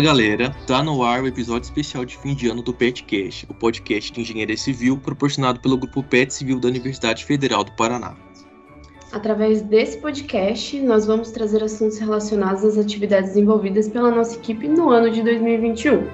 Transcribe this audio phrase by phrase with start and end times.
[0.00, 3.52] Fala galera, tá no ar o episódio especial de fim de ano do PetCast, o
[3.52, 8.16] podcast de engenharia civil proporcionado pelo grupo PET Civil da Universidade Federal do Paraná.
[9.12, 14.88] Através desse podcast, nós vamos trazer assuntos relacionados às atividades desenvolvidas pela nossa equipe no
[14.88, 16.08] ano de 2021.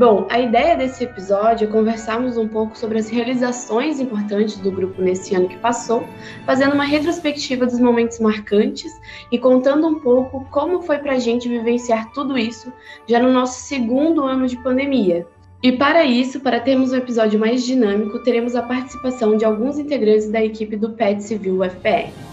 [0.00, 5.02] Bom, a ideia desse episódio é conversarmos um pouco sobre as realizações importantes do grupo
[5.02, 6.08] nesse ano que passou,
[6.46, 8.90] fazendo uma retrospectiva dos momentos marcantes
[9.30, 12.72] e contando um pouco como foi para a gente vivenciar tudo isso
[13.06, 15.26] já no nosso segundo ano de pandemia.
[15.62, 20.30] E para isso, para termos um episódio mais dinâmico, teremos a participação de alguns integrantes
[20.30, 22.29] da equipe do PET Civil UFPR.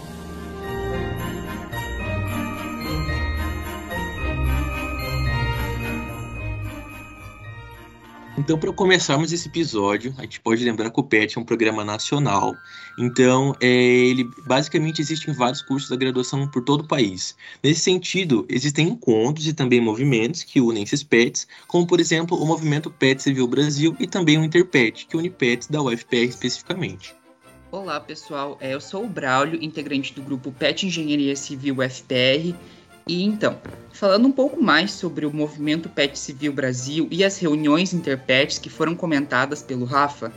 [8.48, 11.84] Então, para começarmos esse episódio, a gente pode lembrar que o PET é um programa
[11.84, 12.56] nacional.
[12.98, 17.36] Então, é, ele basicamente existe em vários cursos da graduação por todo o país.
[17.62, 22.46] Nesse sentido, existem encontros e também movimentos que unem esses PETs, como por exemplo o
[22.46, 27.14] movimento PET Civil Brasil e também o Interpet, que une PETs da UFPR especificamente.
[27.70, 28.56] Olá, pessoal.
[28.62, 32.56] É, eu sou o Braulio, integrante do grupo PET Engenharia Civil UFPR
[33.08, 33.58] e então,
[33.90, 38.68] falando um pouco mais sobre o movimento PET Civil Brasil e as reuniões interpets que
[38.68, 40.30] foram comentadas pelo Rafa,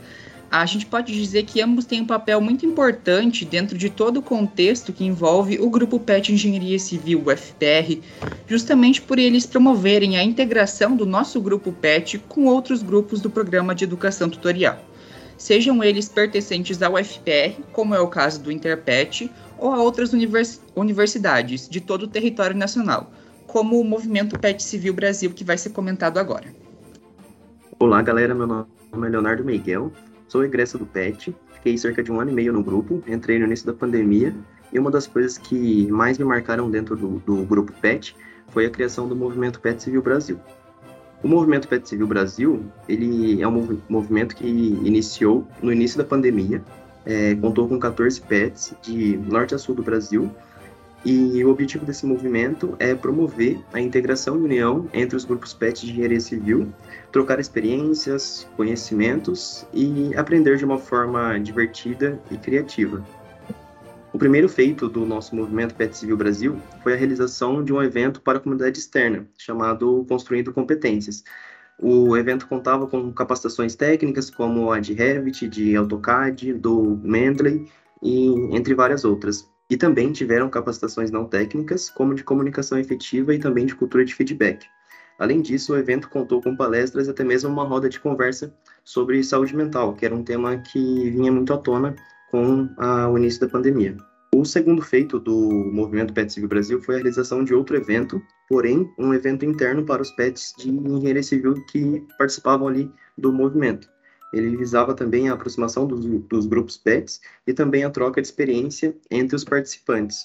[0.50, 4.22] a gente pode dizer que ambos têm um papel muito importante dentro de todo o
[4.22, 8.00] contexto que envolve o grupo PET Engenharia Civil, o FPR,
[8.46, 13.74] justamente por eles promoverem a integração do nosso grupo PET com outros grupos do programa
[13.74, 14.78] de educação tutorial.
[15.38, 19.30] Sejam eles pertencentes ao FPR, como é o caso do Interpet,
[19.62, 23.12] ou a outras univers universidades de todo o território nacional,
[23.46, 26.46] como o Movimento PET Civil Brasil, que vai ser comentado agora.
[27.78, 28.34] Olá, galera.
[28.34, 29.92] Meu nome é Leonardo Miguel,
[30.26, 33.46] sou egresso do PET, fiquei cerca de um ano e meio no grupo, entrei no
[33.46, 34.34] início da pandemia,
[34.72, 38.16] e uma das coisas que mais me marcaram dentro do, do grupo PET
[38.48, 40.40] foi a criação do Movimento PET Civil Brasil.
[41.22, 46.60] O Movimento PET Civil Brasil, ele é um movimento que iniciou no início da pandemia,
[47.04, 50.30] é, contou com 14 pets de norte a sul do Brasil.
[51.04, 55.82] E o objetivo desse movimento é promover a integração e união entre os grupos pets
[55.82, 56.72] de engenharia civil,
[57.10, 63.04] trocar experiências, conhecimentos e aprender de uma forma divertida e criativa.
[64.12, 68.20] O primeiro feito do nosso movimento Pet Civil Brasil foi a realização de um evento
[68.20, 71.24] para a comunidade externa, chamado Construindo Competências,
[71.82, 77.66] o evento contava com capacitações técnicas como a de Revit, de AutoCAD, do Mendeley
[78.00, 79.50] e entre várias outras.
[79.68, 84.14] E também tiveram capacitações não técnicas, como de comunicação efetiva e também de cultura de
[84.14, 84.64] feedback.
[85.18, 88.54] Além disso, o evento contou com palestras e até mesmo uma roda de conversa
[88.84, 91.96] sobre saúde mental, que era um tema que vinha muito à tona
[92.30, 93.96] com a, o início da pandemia.
[94.34, 98.90] O segundo feito do movimento Pet Civil Brasil foi a realização de outro evento, porém
[98.98, 103.86] um evento interno para os pets de engenharia civil que participavam ali do movimento.
[104.32, 108.96] Ele visava também a aproximação dos, dos grupos pets e também a troca de experiência
[109.10, 110.24] entre os participantes.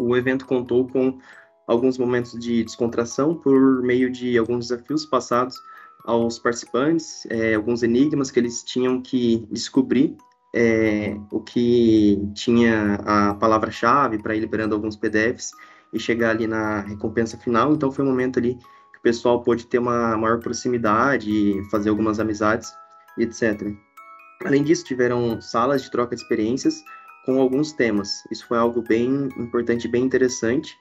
[0.00, 1.18] O evento contou com
[1.66, 5.56] alguns momentos de descontração por meio de alguns desafios passados
[6.04, 10.16] aos participantes, é, alguns enigmas que eles tinham que descobrir
[10.52, 15.52] é, o que tinha a palavra-chave para ir liberando alguns PDFs
[15.92, 17.72] e chegar ali na recompensa final.
[17.72, 22.18] Então foi um momento ali que o pessoal pôde ter uma maior proximidade, fazer algumas
[22.20, 22.72] amizades
[23.18, 23.72] etc.
[24.44, 26.82] Além disso, tiveram salas de troca de experiências
[27.26, 28.24] com alguns temas.
[28.30, 30.74] Isso foi algo bem importante bem interessante.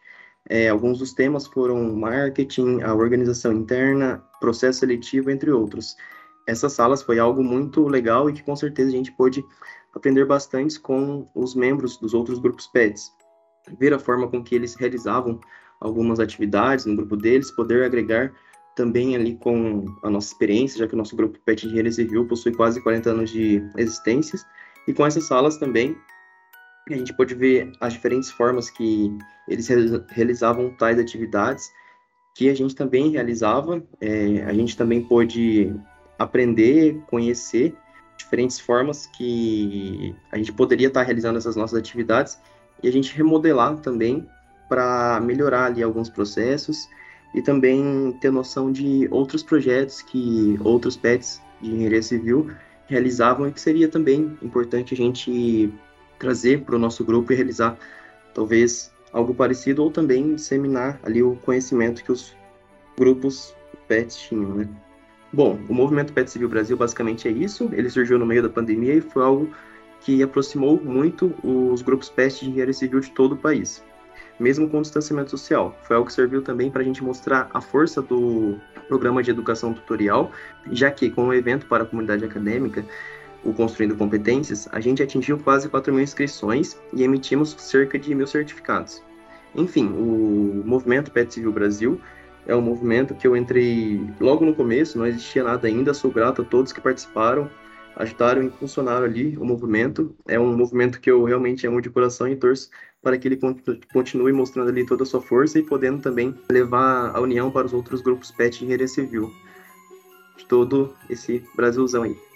[0.47, 5.95] É, alguns dos temas foram marketing, a organização interna, processo seletivo, entre outros
[6.49, 9.43] essas salas foi algo muito legal e que com certeza a gente pôde
[9.93, 13.11] aprender bastante com os membros dos outros grupos PETs.
[13.79, 15.39] Ver a forma com que eles realizavam
[15.79, 18.33] algumas atividades no grupo deles, poder agregar
[18.75, 22.53] também ali com a nossa experiência, já que o nosso grupo PET Engenharia Civil possui
[22.53, 24.45] quase 40 anos de existências,
[24.87, 25.95] e com essas salas também
[26.89, 29.15] a gente pode ver as diferentes formas que
[29.47, 29.67] eles
[30.09, 31.69] realizavam tais atividades,
[32.35, 35.73] que a gente também realizava, é, a gente também pôde
[36.19, 37.73] aprender, conhecer
[38.17, 42.37] diferentes formas que a gente poderia estar realizando essas nossas atividades
[42.83, 44.27] e a gente remodelar também
[44.67, 46.87] para melhorar ali alguns processos
[47.33, 52.51] e também ter noção de outros projetos que outros pets de engenharia civil
[52.87, 55.71] realizavam e que seria também importante a gente
[56.17, 57.77] trazer para o nosso grupo e realizar
[58.33, 62.35] talvez algo parecido ou também disseminar ali o conhecimento que os
[62.97, 63.55] grupos
[63.87, 64.69] pets tinham, né?
[65.31, 67.69] Bom, o movimento Pet Civil Brasil basicamente é isso.
[67.71, 69.49] Ele surgiu no meio da pandemia e foi algo
[70.01, 73.83] que aproximou muito os grupos PET de engenharia civil de todo o país,
[74.39, 75.77] mesmo com o distanciamento social.
[75.83, 79.73] Foi algo que serviu também para a gente mostrar a força do programa de educação
[79.73, 80.31] tutorial,
[80.71, 82.83] já que com o evento para a comunidade acadêmica,
[83.43, 88.27] o Construindo Competências, a gente atingiu quase 4 mil inscrições e emitimos cerca de mil
[88.27, 89.03] certificados.
[89.55, 91.99] Enfim, o movimento Pet Civil Brasil
[92.49, 96.41] é um movimento que eu entrei logo no começo, não existia nada ainda, sou grato
[96.41, 97.47] a todos que participaram,
[97.95, 100.15] ajudaram e impulsionaram ali o movimento.
[100.27, 102.71] É um movimento que eu realmente amo de coração e torço
[103.03, 103.39] para que ele
[103.93, 107.73] continue mostrando ali toda a sua força e podendo também levar a união para os
[107.73, 109.31] outros grupos PET de engenharia civil
[110.35, 112.28] de todo esse Brasilzão aí.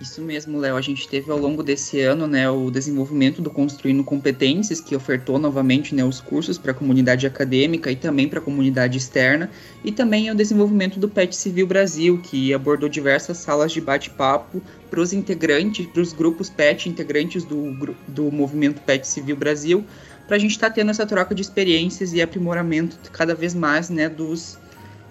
[0.00, 0.76] Isso mesmo, Léo.
[0.76, 5.40] A gente teve ao longo desse ano né, o desenvolvimento do Construindo Competências, que ofertou
[5.40, 9.50] novamente né, os cursos para a comunidade acadêmica e também para a comunidade externa,
[9.82, 15.00] e também o desenvolvimento do PET Civil Brasil, que abordou diversas salas de bate-papo para
[15.00, 19.84] os integrantes, para os grupos PET integrantes do, do movimento PET Civil Brasil,
[20.28, 23.90] para a gente estar tá tendo essa troca de experiências e aprimoramento cada vez mais
[23.90, 24.60] né, dos,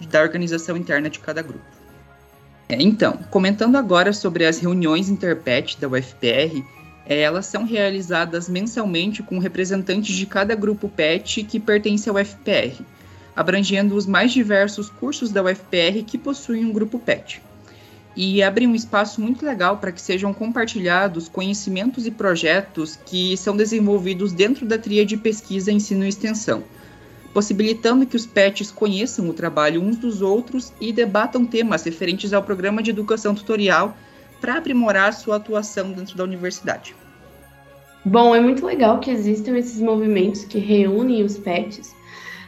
[0.09, 1.76] da organização interna de cada grupo.
[2.69, 6.63] É, então, comentando agora sobre as reuniões Interpet da UFPR,
[7.05, 12.83] é, elas são realizadas mensalmente com representantes de cada grupo PET que pertence ao UFPR,
[13.33, 17.41] abrangendo os mais diversos cursos da UFPR que possuem um grupo PET.
[18.13, 23.55] E abrem um espaço muito legal para que sejam compartilhados conhecimentos e projetos que são
[23.55, 26.63] desenvolvidos dentro da tria de pesquisa, ensino e extensão
[27.37, 32.41] possibilitando que os PETs conheçam o trabalho uns dos outros e debatam temas referentes ao
[32.41, 33.95] programa de educação tutorial
[34.41, 36.95] para aprimorar sua atuação dentro da universidade.
[38.03, 41.93] Bom, é muito legal que existam esses movimentos que reúnem os PETs.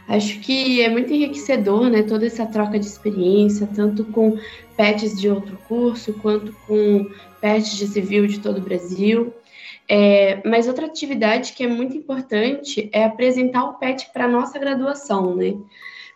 [0.08, 4.36] Acho que é muito enriquecedor, né, toda essa troca de experiência, tanto com
[4.76, 7.08] PETs de outro curso, quanto com
[7.40, 9.32] PETs de civil de todo o Brasil.
[9.92, 14.56] É, mas outra atividade que é muito importante é apresentar o PET para a nossa
[14.56, 15.58] graduação, né?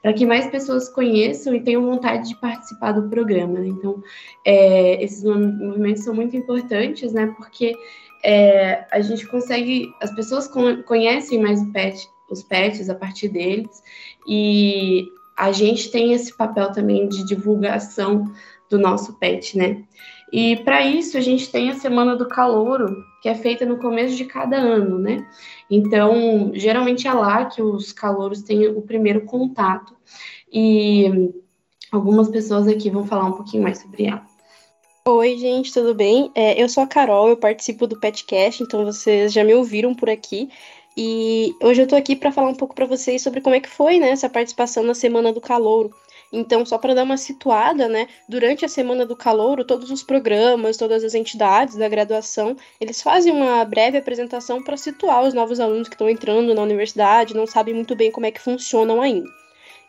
[0.01, 3.59] Para que mais pessoas conheçam e tenham vontade de participar do programa.
[3.59, 3.67] Né?
[3.67, 4.01] Então,
[4.47, 7.35] é, esses movimentos são muito importantes, né?
[7.37, 7.75] Porque
[8.23, 10.49] é, a gente consegue, as pessoas
[10.87, 13.83] conhecem mais o PET, os PETs a partir deles,
[14.25, 18.33] e a gente tem esse papel também de divulgação
[18.71, 19.83] do nosso PET, né?
[20.37, 24.17] E para isso a gente tem a Semana do Calouro, que é feita no começo
[24.17, 25.25] de cada ano, né?
[25.71, 29.95] Então, geralmente é lá que os calouros têm o primeiro contato.
[30.53, 31.31] E
[31.93, 34.27] algumas pessoas aqui vão falar um pouquinho mais sobre ela.
[35.07, 36.33] Oi, gente, tudo bem?
[36.35, 40.11] É, eu sou a Carol, eu participo do Petcast, então vocês já me ouviram por
[40.11, 40.49] aqui.
[40.97, 43.71] E hoje eu tô aqui para falar um pouco para vocês sobre como é que
[43.71, 45.95] foi né, essa participação na Semana do Calouro.
[46.35, 50.77] Então, só para dar uma situada, né, durante a semana do calouro, todos os programas,
[50.77, 55.89] todas as entidades da graduação, eles fazem uma breve apresentação para situar os novos alunos
[55.89, 59.29] que estão entrando na universidade, não sabem muito bem como é que funcionam ainda.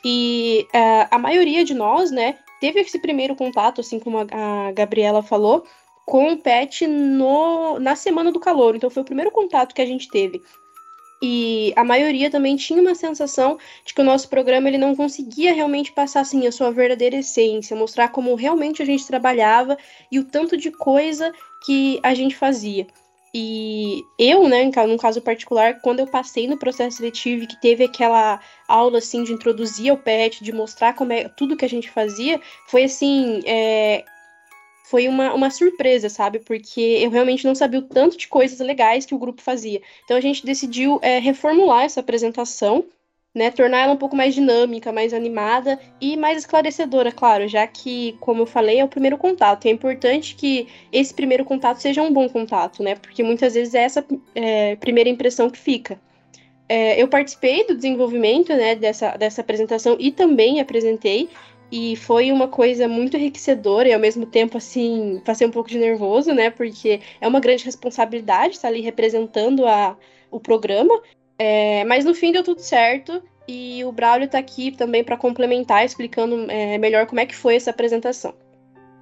[0.03, 5.23] E uh, a maioria de nós, né, teve esse primeiro contato, assim como a, Gabriela
[5.23, 5.65] falou,
[6.05, 8.75] com o PET no, na semana do calor.
[8.75, 10.43] Então foi o primeiro contato que a gente teve.
[11.27, 15.55] E a maioria também tinha uma sensação de que o nosso programa ele não conseguia
[15.55, 19.75] realmente passar assim a sua verdadeira essência, mostrar como realmente a gente trabalhava
[20.11, 21.33] e o tanto de coisa
[21.65, 22.85] que a gente fazia.
[23.33, 27.83] E eu, né, no caso particular, quando eu passei no processo seletivo e que teve
[27.83, 31.89] aquela aula assim de introduzir o PET, de mostrar como é tudo que a gente
[31.89, 34.05] fazia, foi assim, é,
[34.89, 36.39] foi uma, uma surpresa, sabe?
[36.39, 39.81] Porque eu realmente não sabia o tanto de coisas legais que o grupo fazia.
[40.03, 42.85] Então a gente decidiu é, reformular essa apresentação,
[43.33, 43.49] né?
[43.49, 48.43] Tornar ela um pouco mais dinâmica, mais animada e mais esclarecedora, claro, já que, como
[48.43, 49.65] eu falei, é o primeiro contato.
[49.65, 52.95] É importante que esse primeiro contato seja um bom contato, né?
[52.95, 55.99] Porque muitas vezes é essa é, primeira impressão que fica.
[56.69, 61.29] É, eu participei do desenvolvimento né, dessa, dessa apresentação e também apresentei.
[61.77, 65.77] E foi uma coisa muito enriquecedora e ao mesmo tempo, assim, passei um pouco de
[65.77, 66.49] nervoso, né?
[66.49, 69.97] Porque é uma grande responsabilidade estar ali representando a,
[70.31, 71.01] o programa.
[71.37, 75.83] É, mas no fim deu tudo certo e o Braulio está aqui também para complementar,
[75.83, 78.33] explicando é, melhor como é que foi essa apresentação.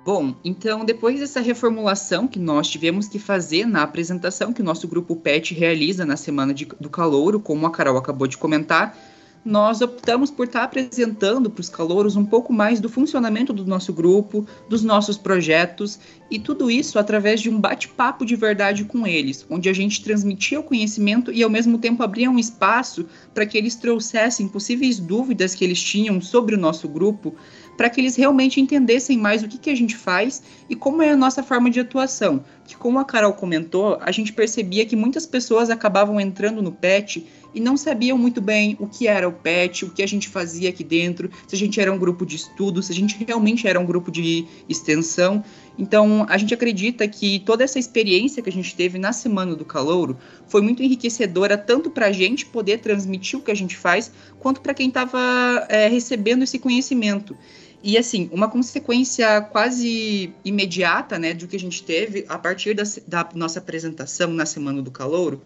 [0.04, 4.88] Bom, então depois dessa reformulação que nós tivemos que fazer na apresentação que o nosso
[4.88, 8.98] grupo PET realiza na semana de, do calouro, como a Carol acabou de comentar,
[9.46, 13.92] nós optamos por estar apresentando para os calouros um pouco mais do funcionamento do nosso
[13.92, 16.00] grupo, dos nossos projetos
[16.32, 20.60] e tudo isso através de um bate-papo de verdade com eles, onde a gente transmitia
[20.60, 25.54] o conhecimento e ao mesmo tempo abria um espaço para que eles trouxessem possíveis dúvidas
[25.54, 27.36] que eles tinham sobre o nosso grupo
[27.78, 31.12] para que eles realmente entendessem mais o que, que a gente faz e como é
[31.12, 32.44] a nossa forma de atuação.
[32.66, 37.26] Que, como a Carol comentou, a gente percebia que muitas pessoas acabavam entrando no PET
[37.54, 40.70] e não sabiam muito bem o que era o PET, o que a gente fazia
[40.70, 43.80] aqui dentro, se a gente era um grupo de estudo, se a gente realmente era
[43.80, 45.44] um grupo de extensão.
[45.78, 49.66] Então, a gente acredita que toda essa experiência que a gente teve na Semana do
[49.66, 50.18] Calouro
[50.48, 54.62] foi muito enriquecedora, tanto para a gente poder transmitir o que a gente faz, quanto
[54.62, 57.36] para quem estava é, recebendo esse conhecimento.
[57.84, 62.84] E assim, uma consequência quase imediata, né, do que a gente teve a partir da,
[63.06, 65.42] da nossa apresentação na Semana do Calouro,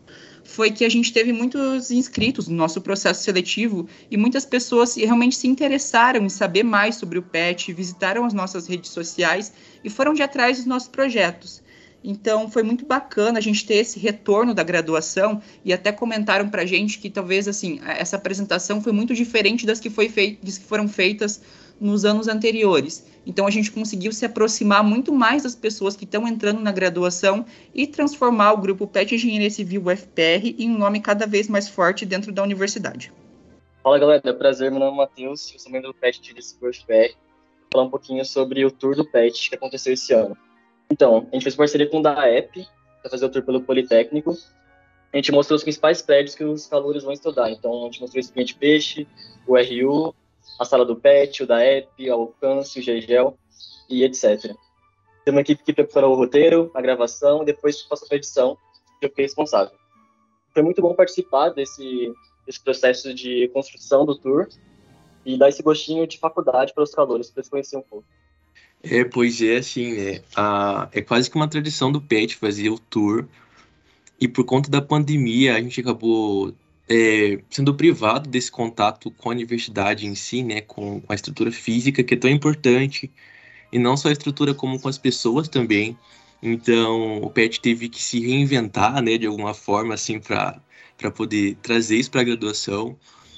[0.48, 5.36] foi que a gente teve muitos inscritos no nosso processo seletivo e muitas pessoas realmente
[5.36, 9.52] se interessaram em saber mais sobre o PET, visitaram as nossas redes sociais
[9.84, 11.62] e foram de atrás dos nossos projetos.
[12.02, 16.62] Então foi muito bacana a gente ter esse retorno da graduação e até comentaram para
[16.62, 20.58] a gente que talvez assim essa apresentação foi muito diferente das que, foi fei das
[20.58, 21.42] que foram feitas
[21.80, 23.06] nos anos anteriores.
[23.26, 27.46] Então a gente conseguiu se aproximar muito mais das pessoas que estão entrando na graduação
[27.74, 32.06] e transformar o grupo PET Engenharia Civil UFPR em um nome cada vez mais forte
[32.06, 33.12] dentro da universidade.
[33.84, 36.42] Fala galera, é um prazer, meu nome é Matheus, eu sou membro do PET Engenharia
[36.42, 37.16] Civil UFPR.
[37.16, 40.38] Vou falar um pouquinho sobre o tour do PET que aconteceu esse ano.
[40.90, 42.66] Então, a gente fez parceria com o DAEP
[43.02, 44.38] para fazer o tour pelo Politécnico.
[45.12, 47.52] A gente mostrou os principais prédios que os calores vão estudar.
[47.52, 49.08] Então, a gente mostrou o de Peixe,
[49.46, 50.16] o RU,
[50.60, 53.38] a sala do PET, o da EP, o Alcance, o GEGEL
[53.90, 54.56] e etc.
[55.24, 58.58] Tem uma equipe que preparou o roteiro, a gravação e depois passou a edição,
[59.00, 59.74] que eu fiquei responsável.
[60.54, 62.14] Foi muito bom participar desse,
[62.46, 64.48] desse processo de construção do tour
[65.26, 68.08] e dar esse gostinho de faculdade para os calores, para eles conhecerem um pouco.
[68.82, 70.22] É, pois é, assim, né?
[70.92, 73.28] É quase que uma tradição do PET fazer o tour.
[74.20, 76.54] E por conta da pandemia, a gente acabou
[76.90, 81.52] é, sendo privado desse contato com a universidade em si, né, com, com, a estrutura
[81.52, 83.12] física, que é tão importante,
[83.72, 85.98] e não só a estrutura, como com as pessoas também.
[86.42, 90.62] Então, o PET teve que se reinventar, né, de alguma forma, assim, para
[91.16, 92.98] poder trazer isso para a graduação.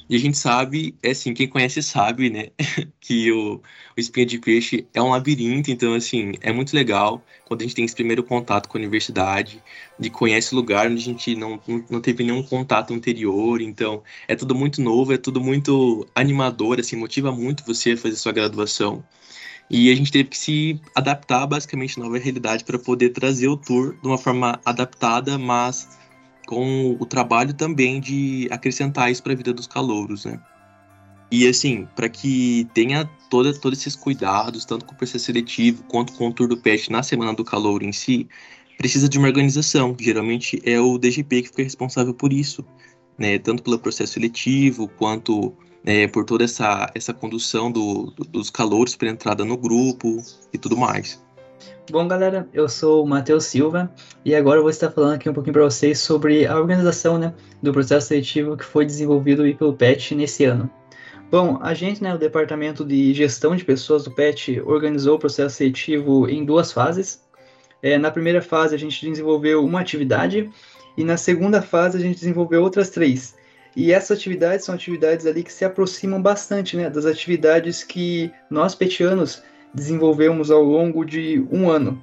[0.09, 2.47] E a gente sabe, é assim, quem conhece sabe, né,
[2.99, 7.61] que o, o Espinha de Peixe é um labirinto, então, assim, é muito legal quando
[7.61, 9.61] a gente tem esse primeiro contato com a universidade,
[9.99, 14.55] de conhece lugar onde a gente não, não teve nenhum contato anterior, então, é tudo
[14.55, 19.03] muito novo, é tudo muito animador, assim, motiva muito você a fazer sua graduação.
[19.69, 23.55] E a gente teve que se adaptar basicamente à nova realidade para poder trazer o
[23.55, 25.87] tour de uma forma adaptada, mas
[26.49, 30.41] com o trabalho também de acrescentar isso para a vida dos calouros, né?
[31.31, 36.11] E assim, para que tenha toda, todos esses cuidados, tanto com o processo seletivo quanto
[36.13, 38.27] com o tour do PET na semana do calouro em si,
[38.79, 39.95] precisa de uma organização.
[39.99, 42.65] Geralmente é o DGP que fica responsável por isso,
[43.15, 43.37] né?
[43.37, 45.53] Tanto pelo processo seletivo quanto
[45.83, 50.17] né, por toda essa, essa condução do, do, dos calouros para entrada no grupo
[50.51, 51.23] e tudo mais.
[51.91, 53.91] Bom, galera, eu sou o Matheus Silva
[54.23, 57.33] e agora eu vou estar falando aqui um pouquinho para vocês sobre a organização né,
[57.63, 60.69] do processo seletivo que foi desenvolvido pelo PET nesse ano.
[61.31, 65.55] Bom, a gente, né, o Departamento de Gestão de Pessoas do PET, organizou o processo
[65.55, 67.23] seletivo em duas fases.
[67.81, 70.47] É, na primeira fase, a gente desenvolveu uma atividade
[70.95, 73.35] e na segunda fase, a gente desenvolveu outras três.
[73.75, 78.75] E essas atividades são atividades ali que se aproximam bastante né, das atividades que nós
[78.75, 79.41] petianos
[79.73, 82.01] desenvolvemos ao longo de um ano.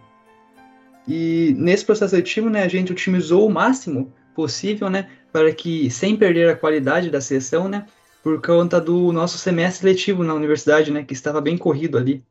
[1.09, 6.17] E nesse processo seletivo, né, a gente otimizou o máximo possível, né, para que, sem
[6.17, 7.87] perder a qualidade da sessão, né,
[8.23, 12.25] por conta do nosso semestre letivo na universidade, né, que estava bem corrido ali.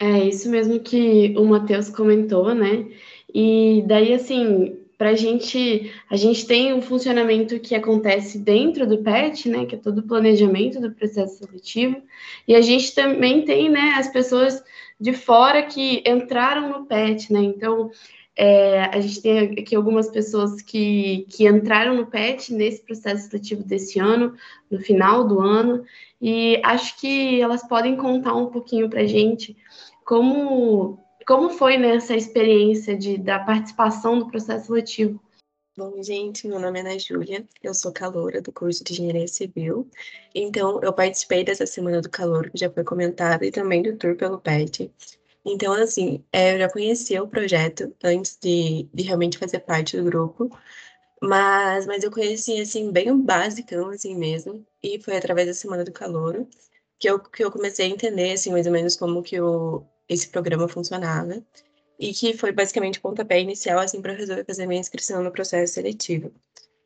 [0.00, 2.86] É isso mesmo que o Matheus comentou, né?
[3.34, 8.98] E daí, assim, para a gente, a gente tem um funcionamento que acontece dentro do
[8.98, 12.02] PET, né, que é todo o planejamento do processo seletivo,
[12.48, 14.60] e a gente também tem, né, as pessoas
[15.00, 17.92] de fora que entraram no PET, né, então
[18.34, 23.62] é, a gente tem aqui algumas pessoas que, que entraram no PET nesse processo seletivo
[23.62, 24.34] desse ano,
[24.68, 25.84] no final do ano,
[26.20, 29.56] e acho que elas podem contar um pouquinho para a gente
[30.04, 35.22] como como foi né, experiência de, da participação do processo seletivo?
[35.76, 39.86] Bom, gente, meu nome é Ana Júlia, eu sou caloura do curso de Engenharia Civil.
[40.34, 44.16] Então, eu participei dessa Semana do Calor, que já foi comentada, e também do Tour
[44.16, 44.90] pelo PET.
[45.44, 50.04] Então, assim, é, eu já conhecia o projeto antes de, de realmente fazer parte do
[50.04, 50.50] grupo,
[51.22, 55.84] mas, mas eu conheci, assim, bem o basicão, assim mesmo, e foi através da Semana
[55.84, 56.46] do Calor
[56.98, 60.28] que eu, que eu comecei a entender, assim, mais ou menos como que o, esse
[60.28, 61.42] programa funcionava
[61.98, 65.74] e que foi basicamente o pontapé inicial assim para resolver fazer minha inscrição no processo
[65.74, 66.32] seletivo.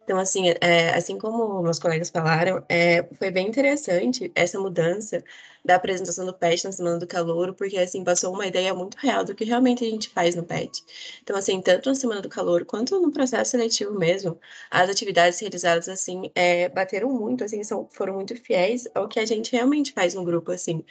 [0.04, 5.23] Então, assim, é, assim como meus colegas falaram, é, foi bem interessante essa mudança
[5.64, 9.25] da apresentação do PET na Semana do Calouro, porque, assim, passou uma ideia muito real
[9.25, 10.82] do que realmente a gente faz no PET.
[11.23, 14.38] Então, assim, tanto na Semana do Calouro quanto no processo seletivo mesmo,
[14.71, 19.26] as atividades realizadas, assim, é, bateram muito, assim, são, foram muito fiéis ao que a
[19.26, 20.85] gente realmente faz no grupo, assim.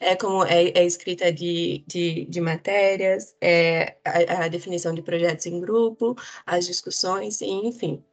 [0.00, 5.46] É como é, é escrita de, de, de matérias, é a, a definição de projetos
[5.46, 8.04] em grupo, as discussões, enfim.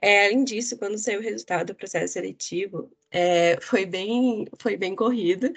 [0.00, 4.94] É, além disso, quando saiu o resultado do processo seletivo, é, foi, bem, foi bem
[4.94, 5.52] corrido,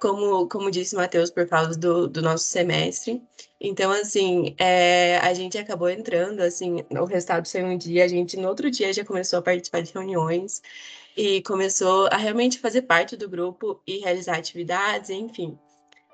[0.00, 3.20] como, como disse o Matheus, por causa do, do nosso semestre.
[3.60, 8.36] Então, assim, é, a gente acabou entrando, assim, o resultado saiu um dia, a gente
[8.36, 10.62] no outro dia já começou a participar de reuniões
[11.16, 15.58] e começou a realmente fazer parte do grupo e realizar atividades, enfim.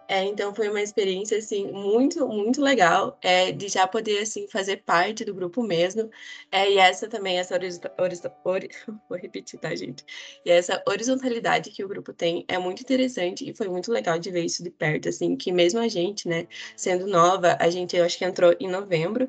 [0.08, 4.78] É, então foi uma experiência assim muito muito legal é, de já poder assim fazer
[4.78, 6.10] parte do grupo mesmo.
[6.50, 7.58] É, e essa também essa
[9.08, 10.04] vou repetir tá gente?
[10.44, 14.30] E essa horizontalidade que o grupo tem é muito interessante e foi muito legal de
[14.30, 18.04] ver isso de perto assim que mesmo a gente né sendo nova a gente eu
[18.04, 19.28] acho que entrou em novembro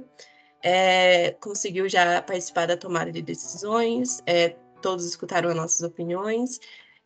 [0.63, 6.59] é, conseguiu já participar da tomada de decisões é, todos escutaram as nossas opiniões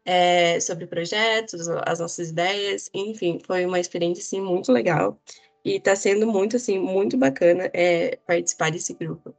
[0.05, 5.17] é, sobre projetos, as nossas ideias, enfim, foi uma experiência assim, muito legal
[5.63, 9.33] e está sendo muito assim muito bacana é, participar desse grupo.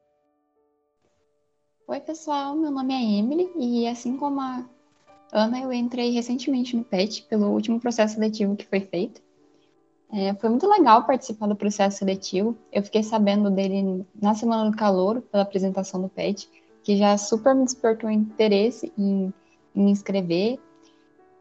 [1.87, 4.66] Oi pessoal, meu nome é Emily e assim como a
[5.33, 9.21] Ana, eu entrei recentemente no PET pelo último processo seletivo que foi feito.
[10.12, 12.56] É, foi muito legal participar do processo seletivo.
[12.73, 16.49] Eu fiquei sabendo dele na Semana do Calor, pela apresentação do PET,
[16.85, 19.35] que já super me despertou interesse em
[19.74, 20.58] me inscrever.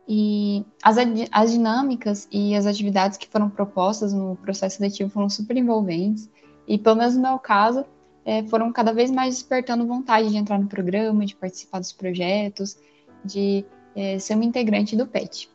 [0.07, 0.97] E as,
[1.31, 6.29] as dinâmicas e as atividades que foram propostas no processo seletivo foram super envolventes.
[6.67, 7.85] E, pelo menos no meu caso,
[8.25, 12.77] é, foram cada vez mais despertando vontade de entrar no programa, de participar dos projetos,
[13.23, 13.65] de
[13.95, 15.49] é, ser uma integrante do PET.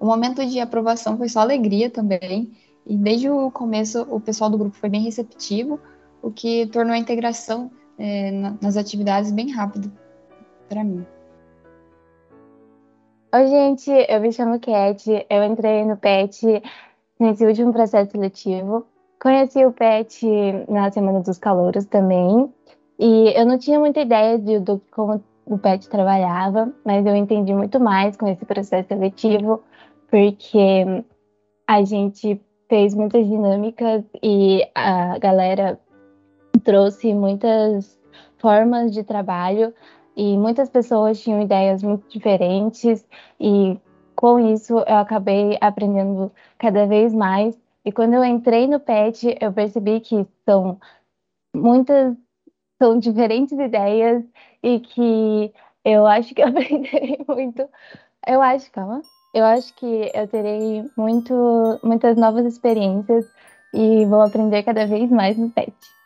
[0.00, 2.52] O momento de aprovação foi só alegria também,
[2.86, 5.80] e desde o começo o pessoal do grupo foi bem receptivo,
[6.22, 9.92] o que tornou a integração é, nas atividades bem rápido
[10.68, 11.04] para mim.
[13.30, 16.62] Oi, gente, eu me chamo Cat, eu entrei no PET
[17.20, 18.86] nesse último processo seletivo.
[19.20, 20.26] Conheci o PET
[20.66, 22.50] na Semana dos Calouros também,
[22.98, 27.52] e eu não tinha muita ideia de, do como o PET trabalhava, mas eu entendi
[27.52, 29.62] muito mais com esse processo seletivo,
[30.10, 31.04] porque
[31.66, 35.78] a gente fez muitas dinâmicas e a galera
[36.64, 38.00] trouxe muitas
[38.38, 39.74] formas de trabalho
[40.18, 43.06] e muitas pessoas tinham ideias muito diferentes
[43.38, 43.78] e
[44.16, 47.56] com isso eu acabei aprendendo cada vez mais.
[47.84, 50.80] E quando eu entrei no PET, eu percebi que são
[51.54, 52.16] muitas,
[52.82, 54.24] são diferentes ideias
[54.60, 55.54] e que
[55.84, 57.68] eu acho que eu aprenderei muito.
[58.26, 59.00] Eu acho, calma.
[59.32, 61.32] Eu acho que eu terei muito,
[61.84, 63.24] muitas novas experiências
[63.72, 65.97] e vou aprender cada vez mais no PET.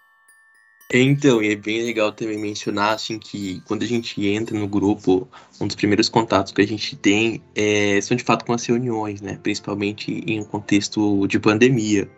[0.94, 5.26] Então, e é bem legal também mencionar assim que quando a gente entra no grupo,
[5.58, 9.22] um dos primeiros contatos que a gente tem é, são de fato com as reuniões,
[9.22, 9.38] né?
[9.42, 12.10] Principalmente em um contexto de pandemia.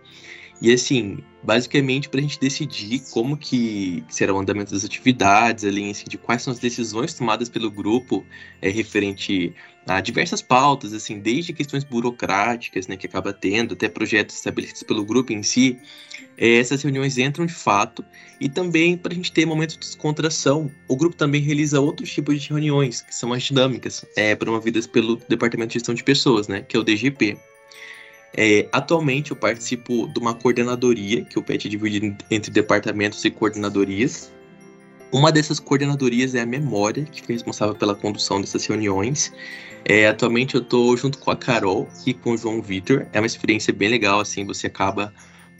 [0.60, 5.90] E assim, basicamente para a gente decidir como que será o andamento das atividades, ali,
[5.90, 8.24] assim, de quais são as decisões tomadas pelo grupo
[8.60, 9.54] é, referente
[9.86, 15.04] a diversas pautas, assim, desde questões burocráticas, né, que acaba tendo, até projetos estabelecidos pelo
[15.04, 15.78] grupo em si,
[16.36, 18.04] é, essas reuniões entram de fato,
[18.40, 22.40] e também para a gente ter momentos de descontração, o grupo também realiza outros tipos
[22.40, 26.62] de reuniões, que são as dinâmicas, é, promovidas pelo Departamento de Gestão de Pessoas, né,
[26.62, 27.36] que é o DGP.
[28.36, 34.32] É, atualmente eu participo de uma coordenadoria, que o PET divide entre departamentos e coordenadorias.
[35.14, 39.32] Uma dessas coordenadorias é a Memória, que foi responsável pela condução dessas reuniões.
[39.84, 43.06] É, atualmente eu estou junto com a Carol e com o João Vitor.
[43.12, 45.14] É uma experiência bem legal, assim, você acaba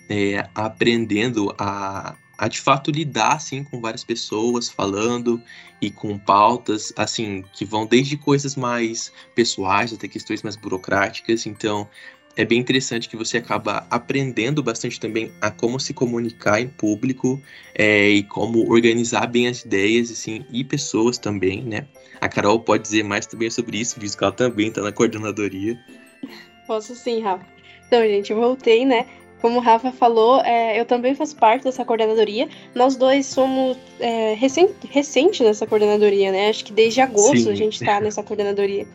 [0.09, 5.41] é, aprendendo a, a de fato lidar assim com várias pessoas falando
[5.81, 11.89] e com pautas assim que vão desde coisas mais pessoais até questões mais burocráticas então
[12.37, 17.41] é bem interessante que você acaba aprendendo bastante também a como se comunicar em público
[17.75, 21.87] é, e como organizar bem as ideias assim, e pessoas também, né?
[22.21, 25.79] A Carol pode dizer mais também sobre isso, visto que ela também está na coordenadoria.
[26.67, 27.47] Posso sim, Rafa.
[27.87, 29.07] Então, gente, eu voltei, né?
[29.41, 32.49] Como o Rafa falou, é, eu também faço parte dessa coordenadoria.
[32.75, 36.49] Nós dois somos é, recente, recente nessa coordenadoria, né?
[36.49, 37.53] Acho que desde agosto sim.
[37.53, 38.87] a gente está nessa coordenadoria.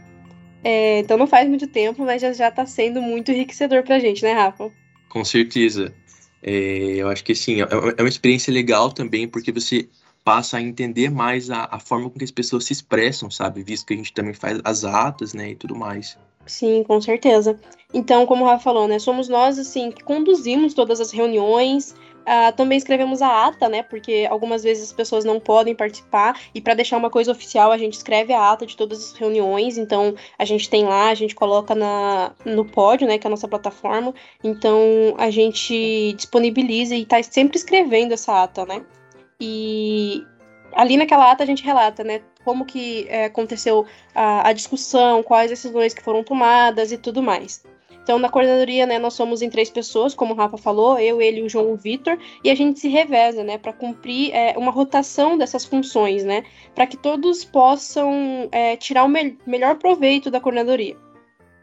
[0.64, 4.24] É, então não faz muito tempo, mas já, já tá sendo muito enriquecedor pra gente,
[4.24, 4.72] né, Rafa?
[5.08, 5.94] Com certeza.
[6.42, 7.68] É, eu acho que sim, é,
[7.98, 9.88] é uma experiência legal também, porque você
[10.24, 13.64] passa a entender mais a, a forma com que as pessoas se expressam, sabe?
[13.64, 16.18] Visto que a gente também faz as atas, né, e tudo mais.
[16.46, 17.60] Sim, com certeza.
[17.94, 22.56] Então, como o Rafa falou, né, somos nós, assim, que conduzimos todas as reuniões, Uh,
[22.56, 23.82] também escrevemos a ata, né?
[23.82, 26.40] Porque algumas vezes as pessoas não podem participar.
[26.54, 29.78] E para deixar uma coisa oficial, a gente escreve a ata de todas as reuniões.
[29.78, 33.18] Então a gente tem lá, a gente coloca na, no pódio, né?
[33.18, 34.14] Que é a nossa plataforma.
[34.44, 34.80] Então
[35.18, 38.84] a gente disponibiliza e está sempre escrevendo essa ata, né?
[39.40, 40.24] E
[40.74, 42.22] ali naquela ata a gente relata, né?
[42.44, 47.64] Como que é, aconteceu a, a discussão, quais decisões que foram tomadas e tudo mais.
[48.10, 51.44] Então, na coordenadoria, né, nós somos em três pessoas, como o Rafa falou, eu, ele,
[51.44, 55.38] o João o Vitor, e a gente se reveza, né, para cumprir é, uma rotação
[55.38, 56.44] dessas funções, né,
[56.74, 60.98] para que todos possam é, tirar o me melhor proveito da coordenadoria.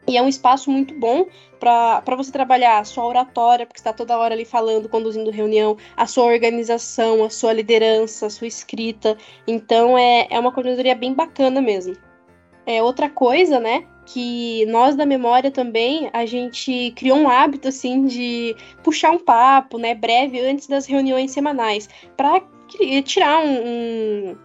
[0.07, 1.25] E é um espaço muito bom
[1.59, 6.07] para você trabalhar a sua oratória, porque está toda hora ali falando, conduzindo reunião, a
[6.07, 9.17] sua organização, a sua liderança, a sua escrita.
[9.45, 12.06] Então é, é uma coordenadoria bem bacana mesmo.
[12.67, 13.85] É outra coisa, né?
[14.07, 19.77] que nós da memória também a gente criou um hábito assim de puxar um papo,
[19.77, 22.41] né, breve antes das reuniões semanais, para
[23.03, 24.37] tirar um, um,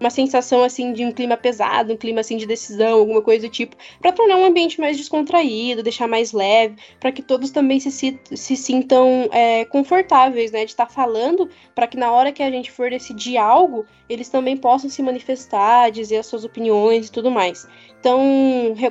[0.00, 3.50] uma sensação assim de um clima pesado, um clima assim de decisão, alguma coisa do
[3.50, 7.90] tipo, para tornar um ambiente mais descontraído, deixar mais leve, para que todos também se,
[7.90, 12.50] se sintam é, confortáveis, né, de estar tá falando, para que na hora que a
[12.50, 17.30] gente for decidir algo, eles também possam se manifestar, dizer as suas opiniões e tudo
[17.30, 17.66] mais.
[18.00, 18.20] Então,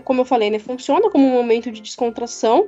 [0.04, 2.68] como eu falei, né, funciona como um momento de descontração,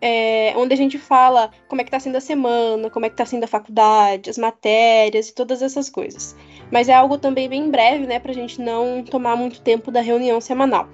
[0.00, 3.14] é, onde a gente fala como é que está sendo a semana, como é que
[3.14, 6.36] está sendo a faculdade, as matérias e todas essas coisas.
[6.70, 10.00] Mas é algo também bem breve, né, para a gente não tomar muito tempo da
[10.00, 10.88] reunião semanal.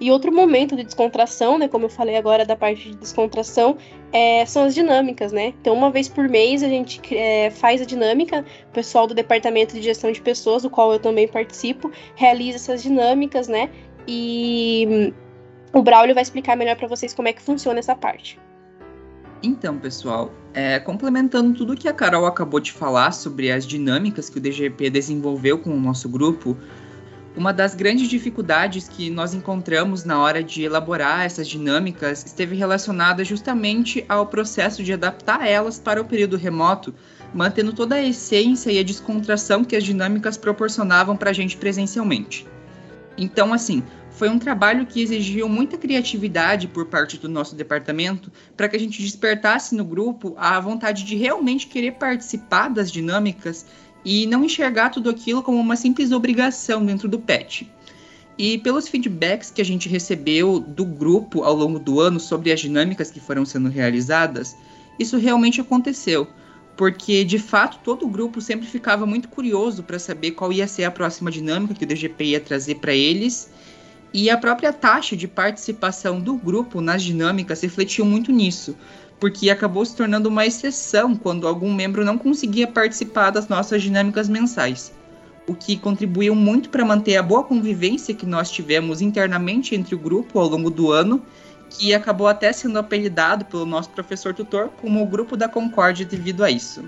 [0.00, 3.76] E outro momento de descontração, né, como eu falei agora da parte de descontração,
[4.12, 5.54] é, são as dinâmicas, né?
[5.60, 9.74] Então, uma vez por mês a gente é, faz a dinâmica, o pessoal do Departamento
[9.74, 13.70] de Gestão de Pessoas, do qual eu também participo, realiza essas dinâmicas, né?
[14.08, 15.12] E
[15.72, 18.40] o Braulio vai explicar melhor para vocês como é que funciona essa parte.
[19.42, 24.38] Então, pessoal, é, complementando tudo que a Carol acabou de falar sobre as dinâmicas que
[24.38, 26.56] o DGP desenvolveu com o nosso grupo,
[27.36, 33.24] uma das grandes dificuldades que nós encontramos na hora de elaborar essas dinâmicas esteve relacionada
[33.24, 36.94] justamente ao processo de adaptar elas para o período remoto,
[37.34, 42.46] mantendo toda a essência e a descontração que as dinâmicas proporcionavam para a gente presencialmente.
[43.16, 43.82] Então, assim,
[44.22, 48.78] foi um trabalho que exigiu muita criatividade por parte do nosso departamento para que a
[48.78, 53.66] gente despertasse no grupo a vontade de realmente querer participar das dinâmicas
[54.04, 57.68] e não enxergar tudo aquilo como uma simples obrigação dentro do PET.
[58.38, 62.60] E pelos feedbacks que a gente recebeu do grupo ao longo do ano sobre as
[62.60, 64.54] dinâmicas que foram sendo realizadas,
[65.00, 66.28] isso realmente aconteceu,
[66.76, 70.84] porque de fato todo o grupo sempre ficava muito curioso para saber qual ia ser
[70.84, 73.50] a próxima dinâmica que o DGP ia trazer para eles.
[74.14, 78.76] E a própria taxa de participação do grupo nas dinâmicas refletiu muito nisso,
[79.18, 84.28] porque acabou se tornando uma exceção quando algum membro não conseguia participar das nossas dinâmicas
[84.28, 84.92] mensais,
[85.46, 89.98] o que contribuiu muito para manter a boa convivência que nós tivemos internamente entre o
[89.98, 91.22] grupo ao longo do ano,
[91.70, 96.44] que acabou até sendo apelidado pelo nosso professor tutor como o Grupo da Concórdia devido
[96.44, 96.84] a isso.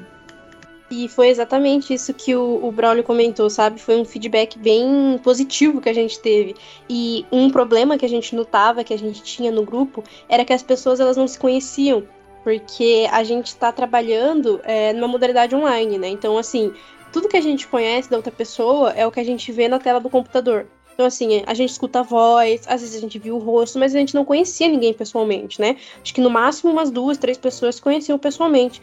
[0.96, 3.80] E foi exatamente isso que o, o Braulio comentou, sabe?
[3.80, 6.54] Foi um feedback bem positivo que a gente teve.
[6.88, 10.52] E um problema que a gente notava, que a gente tinha no grupo, era que
[10.52, 12.04] as pessoas elas não se conheciam
[12.44, 16.09] porque a gente está trabalhando é, numa modalidade online, né?
[16.09, 16.72] Então, assim,
[17.11, 19.78] tudo que a gente conhece da outra pessoa é o que a gente vê na
[19.78, 20.66] tela do computador.
[20.92, 23.94] Então, assim, a gente escuta a voz, às vezes a gente viu o rosto, mas
[23.94, 25.76] a gente não conhecia ninguém pessoalmente, né?
[26.02, 28.80] Acho que no máximo umas duas, três pessoas conheciam pessoalmente.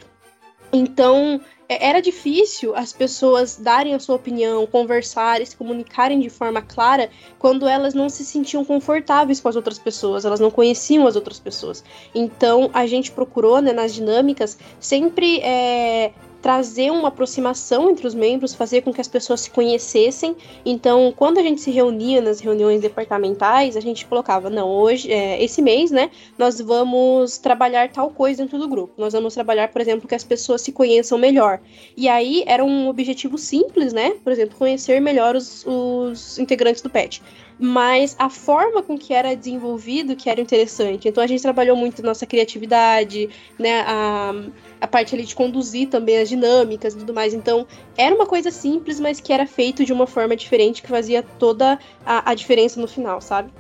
[0.74, 1.40] Então,
[1.80, 7.68] era difícil as pessoas darem a sua opinião, conversarem, se comunicarem de forma clara quando
[7.68, 11.84] elas não se sentiam confortáveis com as outras pessoas, elas não conheciam as outras pessoas.
[12.14, 18.54] Então a gente procurou, né, nas dinâmicas, sempre é, trazer uma aproximação entre os membros,
[18.54, 20.36] fazer com que as pessoas se conhecessem.
[20.66, 25.42] Então, quando a gente se reunia nas reuniões departamentais, a gente colocava, não, hoje, é,
[25.44, 28.94] esse mês, né, nós vamos trabalhar tal coisa dentro do grupo.
[28.98, 31.60] Nós vamos trabalhar, por exemplo, que as pessoas se conheçam melhor.
[31.96, 34.12] E aí era um objetivo simples, né?
[34.24, 37.22] Por exemplo, conhecer melhor os, os integrantes do PET
[37.64, 41.08] mas a forma com que era desenvolvido que era interessante.
[41.08, 44.34] Então a gente trabalhou muito nossa criatividade, né, a,
[44.82, 47.34] a parte ali de conduzir também as dinâmicas e tudo mais.
[47.36, 51.22] Então era uma coisa simples, mas que era feito de uma forma diferente que fazia
[51.22, 53.52] toda a, a diferença no final, sabe?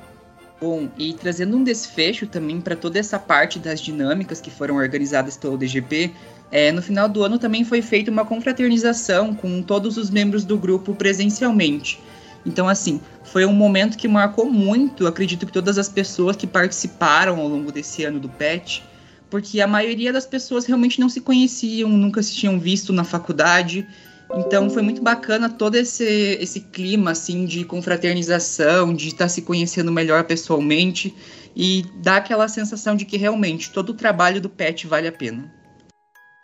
[0.59, 5.37] Bom, e trazendo um desfecho também para toda essa parte das dinâmicas que foram organizadas
[5.37, 6.11] pelo DGP,
[6.51, 10.57] é, no final do ano também foi feita uma confraternização com todos os membros do
[10.57, 11.99] grupo presencialmente.
[12.45, 17.39] Então, assim, foi um momento que marcou muito, acredito que todas as pessoas que participaram
[17.39, 18.83] ao longo desse ano do PET,
[19.31, 23.87] porque a maioria das pessoas realmente não se conheciam, nunca se tinham visto na faculdade.
[24.35, 26.03] Então foi muito bacana todo esse,
[26.39, 31.15] esse clima assim de confraternização, de estar se conhecendo melhor pessoalmente
[31.55, 35.51] e dá aquela sensação de que realmente todo o trabalho do PET vale a pena.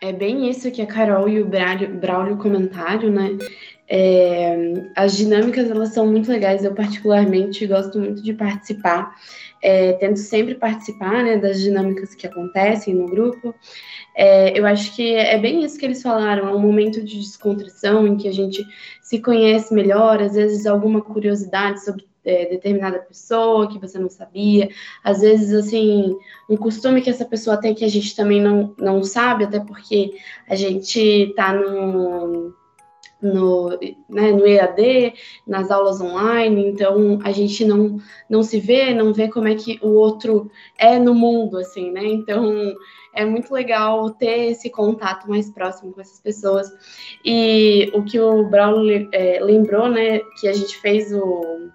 [0.02, 3.38] É bem isso que a Carol e o Braulio comentaram, né?
[3.90, 6.64] É, as dinâmicas elas são muito legais.
[6.64, 9.16] Eu particularmente gosto muito de participar
[9.62, 13.54] é, tento sempre participar né, das dinâmicas que acontecem no grupo.
[14.16, 18.08] É, eu acho que é bem isso que eles falaram, é um momento de descontração
[18.08, 18.66] em que a gente
[19.02, 24.70] se conhece melhor, às vezes alguma curiosidade sobre é, determinada pessoa que você não sabia,
[25.04, 26.16] às vezes, assim,
[26.50, 30.14] um costume que essa pessoa tem que a gente também não, não sabe, até porque
[30.50, 32.54] a gente está no
[33.22, 33.70] no,
[34.10, 35.14] né, no EAD,
[35.46, 37.98] nas aulas online, então a gente não,
[38.30, 42.06] não se vê, não vê como é que o outro é no mundo, assim, né?
[42.06, 42.76] Então
[43.14, 46.68] é muito legal ter esse contato mais próximo com essas pessoas.
[47.26, 51.70] E o que o Braulio é, lembrou, né, que a gente fez o,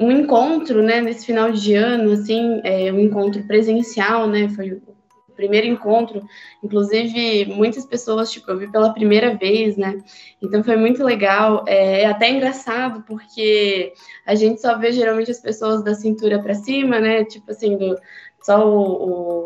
[0.00, 4.95] um encontro, né, nesse final de ano, assim, é, um encontro presencial, né, foi o
[5.36, 6.26] primeiro encontro,
[6.62, 10.02] inclusive muitas pessoas, tipo, eu vi pela primeira vez, né?
[10.42, 13.92] Então foi muito legal, é, é até engraçado porque
[14.24, 17.24] a gente só vê geralmente as pessoas da cintura para cima, né?
[17.24, 17.96] Tipo assim, do,
[18.42, 19.45] só o,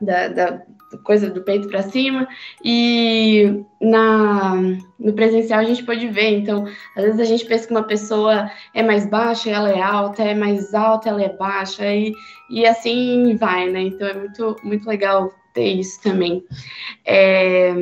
[0.00, 0.62] da, da,
[1.04, 2.26] coisa do peito para cima.
[2.64, 4.54] E na
[4.98, 6.38] no presencial a gente pode ver.
[6.38, 10.22] Então às vezes a gente pensa que uma pessoa é mais baixa ela é alta
[10.22, 12.12] é mais alta ela é baixa e,
[12.50, 13.82] e assim vai né?
[13.82, 16.42] Então é muito muito legal ter isso também.
[17.04, 17.72] É,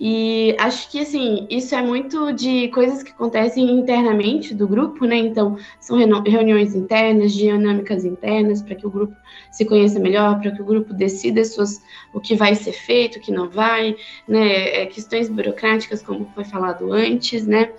[0.00, 5.16] e acho que, assim, isso é muito de coisas que acontecem internamente do grupo, né?
[5.16, 9.16] Então, são reuniões internas, dinâmicas internas, para que o grupo
[9.50, 11.82] se conheça melhor, para que o grupo decida suas,
[12.12, 13.96] o que vai ser feito, o que não vai,
[14.28, 14.82] né?
[14.82, 17.72] É, questões burocráticas, como foi falado antes, né?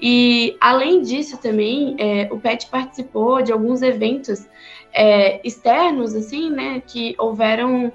[0.00, 4.46] E, além disso, também, é, o PET participou de alguns eventos
[4.92, 6.82] é, externos, assim, né?
[6.84, 7.92] Que houveram,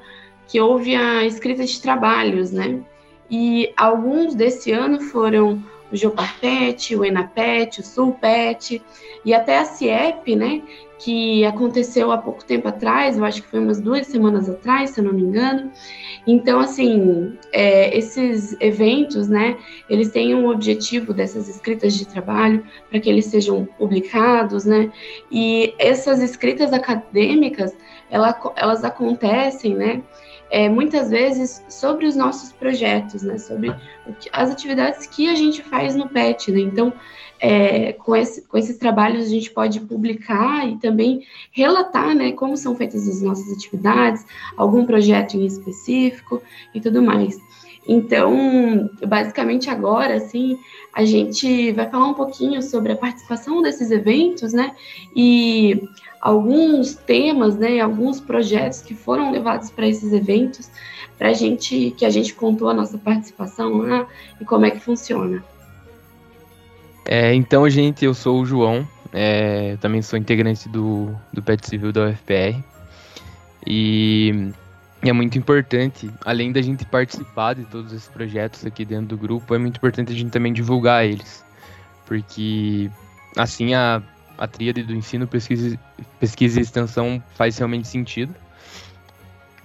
[0.48, 2.82] que houve a escrita de trabalhos, né?
[3.30, 8.82] E alguns desse ano foram o Geoparpet, o Enapet, o Sulpet
[9.24, 10.62] e até a CIEP, né,
[10.98, 15.00] que aconteceu há pouco tempo atrás, eu acho que foi umas duas semanas atrás, se
[15.00, 15.72] eu não me engano.
[16.26, 19.58] Então, assim, é, esses eventos, né,
[19.90, 24.92] eles têm um objetivo dessas escritas de trabalho para que eles sejam publicados, né,
[25.32, 27.76] e essas escritas acadêmicas,
[28.10, 30.02] ela, elas acontecem, né,
[30.56, 33.76] é, muitas vezes sobre os nossos projetos, né, sobre
[34.32, 36.94] as atividades que a gente faz no PET, né, então
[37.42, 42.56] é, com, esse, com esses trabalhos a gente pode publicar e também relatar, né, como
[42.56, 46.42] são feitas as nossas atividades, algum projeto em específico
[46.74, 47.38] e tudo mais.
[47.86, 50.58] Então, basicamente agora, assim,
[50.94, 54.74] a gente vai falar um pouquinho sobre a participação desses eventos, né,
[55.14, 55.84] e
[56.26, 60.72] alguns temas, né, alguns projetos que foram levados para esses eventos,
[61.20, 64.08] para gente que a gente contou a nossa participação lá
[64.42, 65.44] e como é que funciona.
[67.06, 71.92] É, então, gente, eu sou o João, é, também sou integrante do, do PET Civil
[71.92, 72.60] da UFPR.
[73.68, 74.50] E
[75.04, 79.54] é muito importante, além da gente participar de todos esses projetos aqui dentro do grupo,
[79.54, 81.46] é muito importante a gente também divulgar eles.
[82.08, 82.90] Porque
[83.38, 84.02] assim a
[84.38, 85.80] a tríade do ensino, pesquisa,
[86.20, 88.34] pesquisa e extensão faz realmente sentido.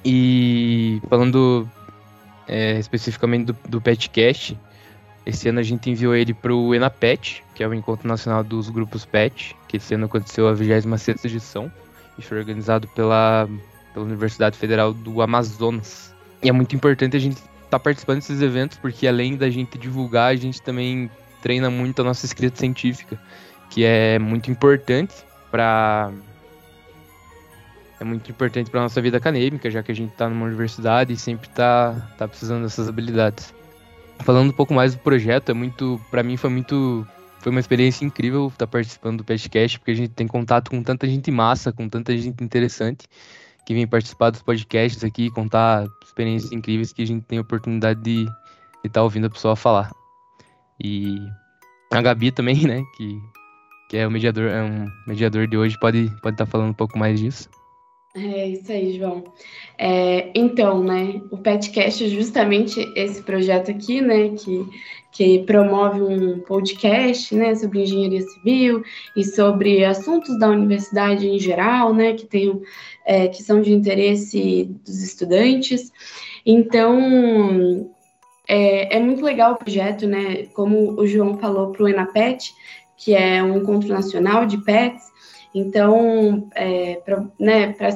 [0.05, 1.69] E falando
[2.49, 4.57] é, especificamente do, do PetCast,
[5.27, 8.71] esse ano a gente enviou ele para o ENAPET, que é o Encontro Nacional dos
[8.71, 11.71] Grupos PET, que esse ano aconteceu a 26ª edição
[12.19, 13.49] e foi organizado pela,
[13.93, 16.15] pela Universidade Federal do Amazonas.
[16.43, 19.77] E é muito importante a gente estar tá participando desses eventos, porque além da gente
[19.77, 21.11] divulgar, a gente também
[21.43, 23.19] treina muito a nossa escrita científica
[23.71, 25.15] que é muito importante
[25.51, 26.13] para
[28.01, 31.17] é muito importante para nossa vida acadêmica, já que a gente está numa universidade e
[31.17, 33.55] sempre está tá precisando dessas habilidades.
[34.21, 37.07] Falando um pouco mais do projeto, é muito, para mim foi muito
[37.41, 40.83] foi uma experiência incrível estar tá participando do podcast, porque a gente tem contato com
[40.83, 43.07] tanta gente massa, com tanta gente interessante
[43.67, 48.01] que vem participar dos podcasts aqui, contar experiências incríveis que a gente tem a oportunidade
[48.03, 48.23] de
[48.85, 49.91] estar tá ouvindo a pessoa falar.
[50.83, 51.19] E
[51.93, 53.21] a Gabi também, né, que
[53.91, 56.75] que é o mediador, é um mediador de hoje, pode estar pode tá falando um
[56.75, 57.51] pouco mais disso.
[58.15, 59.25] É isso aí, João.
[59.77, 64.65] É, então, né, o PetCast é justamente esse projeto aqui, né, que,
[65.11, 68.85] que promove um podcast, né, sobre engenharia civil
[69.17, 72.63] e sobre assuntos da universidade em geral, né, que tem,
[73.05, 75.91] é, que são de interesse dos estudantes.
[76.47, 77.91] Então,
[78.47, 82.53] é, é muito legal o projeto, né, como o João falou para o ENAPET,
[83.01, 85.11] que é um encontro nacional de pets,
[85.55, 87.89] então, é, pra, né, pra,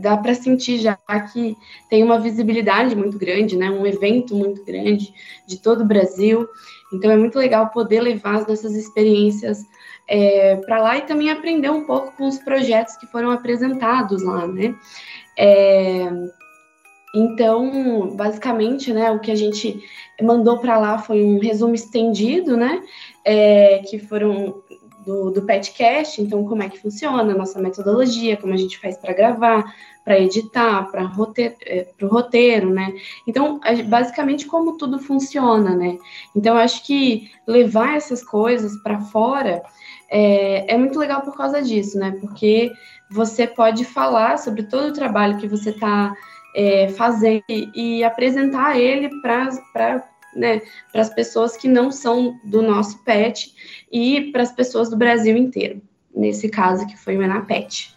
[0.00, 0.96] dá para sentir já
[1.32, 1.54] que
[1.90, 5.12] tem uma visibilidade muito grande, né, um evento muito grande
[5.46, 6.48] de todo o Brasil.
[6.92, 9.58] Então, é muito legal poder levar as nossas experiências
[10.08, 14.46] é, para lá e também aprender um pouco com os projetos que foram apresentados lá,
[14.46, 14.74] né.
[15.36, 16.10] É,
[17.14, 19.80] então, basicamente, né, o que a gente
[20.22, 22.82] mandou para lá foi um resumo estendido, né,
[23.24, 24.62] é, que foram
[25.04, 28.96] do, do PetCast, então como é que funciona a nossa metodologia, como a gente faz
[28.96, 29.64] para gravar,
[30.04, 32.92] para editar, para roteiro, é, o roteiro, né?
[33.26, 35.98] Então, basicamente como tudo funciona, né?
[36.34, 39.62] Então, acho que levar essas coisas para fora
[40.10, 42.16] é, é muito legal por causa disso, né?
[42.20, 42.70] Porque
[43.10, 46.14] você pode falar sobre todo o trabalho que você está
[46.54, 52.62] é, fazendo e, e apresentar ele para né, para as pessoas que não são do
[52.62, 53.52] nosso PET
[53.90, 55.80] e para as pessoas do Brasil inteiro,
[56.14, 57.94] nesse caso que foi o Enapet.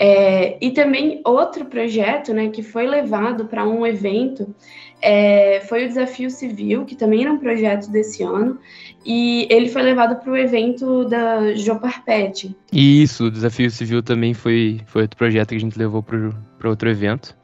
[0.00, 4.54] É, e também outro projeto né, que foi levado para um evento
[5.02, 8.58] é, foi o Desafio Civil, que também era um projeto desse ano,
[9.04, 12.56] e ele foi levado para o evento da Joparpet.
[12.72, 16.88] Isso, o Desafio Civil também foi, foi outro projeto que a gente levou para outro
[16.88, 17.37] evento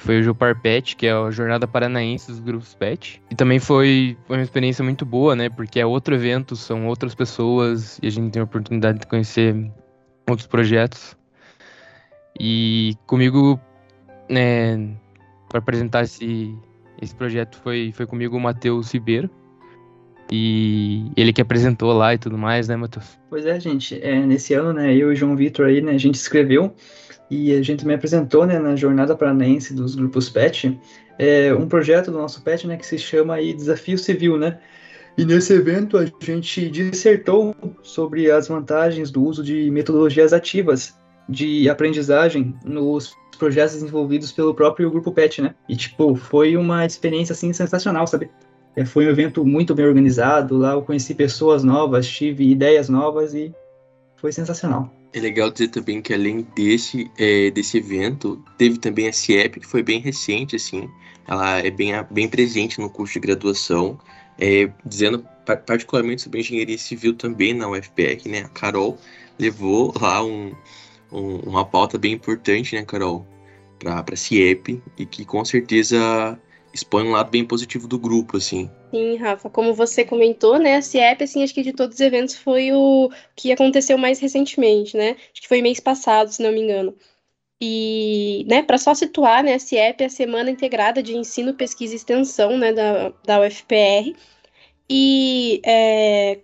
[0.00, 3.22] que foi o Jopar Pet, que é a Jornada Paranaense dos Grupos Pet.
[3.30, 5.50] E também foi, uma experiência muito boa, né?
[5.50, 9.70] Porque é outro evento, são outras pessoas e a gente tem a oportunidade de conhecer
[10.26, 11.14] outros projetos.
[12.38, 13.60] E comigo,
[14.26, 14.96] né,
[15.50, 16.56] para apresentar esse,
[17.00, 19.28] esse projeto foi, foi comigo o Matheus Ribeiro.
[20.32, 23.18] E ele que apresentou lá e tudo mais, né, Matheus?
[23.28, 24.00] Pois é, gente.
[24.02, 26.74] É, nesse ano, né, eu e o João Vitor aí, né, a gente escreveu
[27.30, 30.78] e a gente me apresentou né, na Jornada Paranaense dos Grupos PET,
[31.18, 34.58] é, um projeto do nosso PET né, que se chama aí Desafio Civil, né?
[35.18, 40.96] E nesse evento a gente dissertou sobre as vantagens do uso de metodologias ativas
[41.28, 45.54] de aprendizagem nos projetos desenvolvidos pelo próprio Grupo PET, né?
[45.68, 48.30] E, tipo, foi uma experiência, assim, sensacional, sabe?
[48.76, 53.34] É, foi um evento muito bem organizado, lá eu conheci pessoas novas, tive ideias novas
[53.34, 53.52] e
[54.16, 54.92] foi sensacional.
[55.12, 59.66] É legal dizer também que além desse, é, desse evento, teve também a CIEP, que
[59.66, 60.88] foi bem recente, assim,
[61.26, 63.98] ela é bem, bem presente no curso de graduação,
[64.38, 65.24] é, dizendo
[65.66, 68.42] particularmente sobre engenharia civil também na UFPR, né?
[68.42, 68.96] A Carol
[69.38, 70.54] levou lá um,
[71.10, 73.26] um, uma pauta bem importante, né, Carol,
[73.78, 76.38] para a CIEP, e que com certeza
[76.72, 78.70] expõe um lado bem positivo do grupo, assim.
[78.90, 82.36] Sim, Rafa, como você comentou, né, a CIEP, assim, acho que de todos os eventos
[82.36, 85.16] foi o que aconteceu mais recentemente, né?
[85.32, 86.94] Acho que foi mês passado, se não me engano.
[87.60, 91.92] E, né, para só situar, né, a CIEP é a Semana Integrada de Ensino, Pesquisa
[91.92, 94.14] e Extensão, né, da, da UFPR.
[94.88, 96.40] E, é,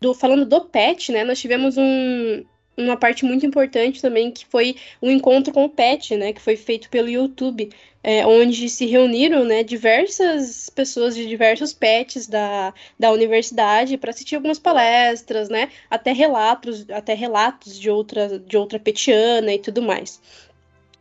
[0.00, 2.44] do, falando do PET, né, nós tivemos um,
[2.78, 6.40] uma parte muito importante também, que foi o um encontro com o PET, né, que
[6.40, 7.70] foi feito pelo YouTube,
[8.02, 14.36] é, onde se reuniram né, diversas pessoas de diversos pets da, da universidade para assistir
[14.36, 20.20] algumas palestras, né, até relatos, até relatos de outra, de outra petiana e tudo mais.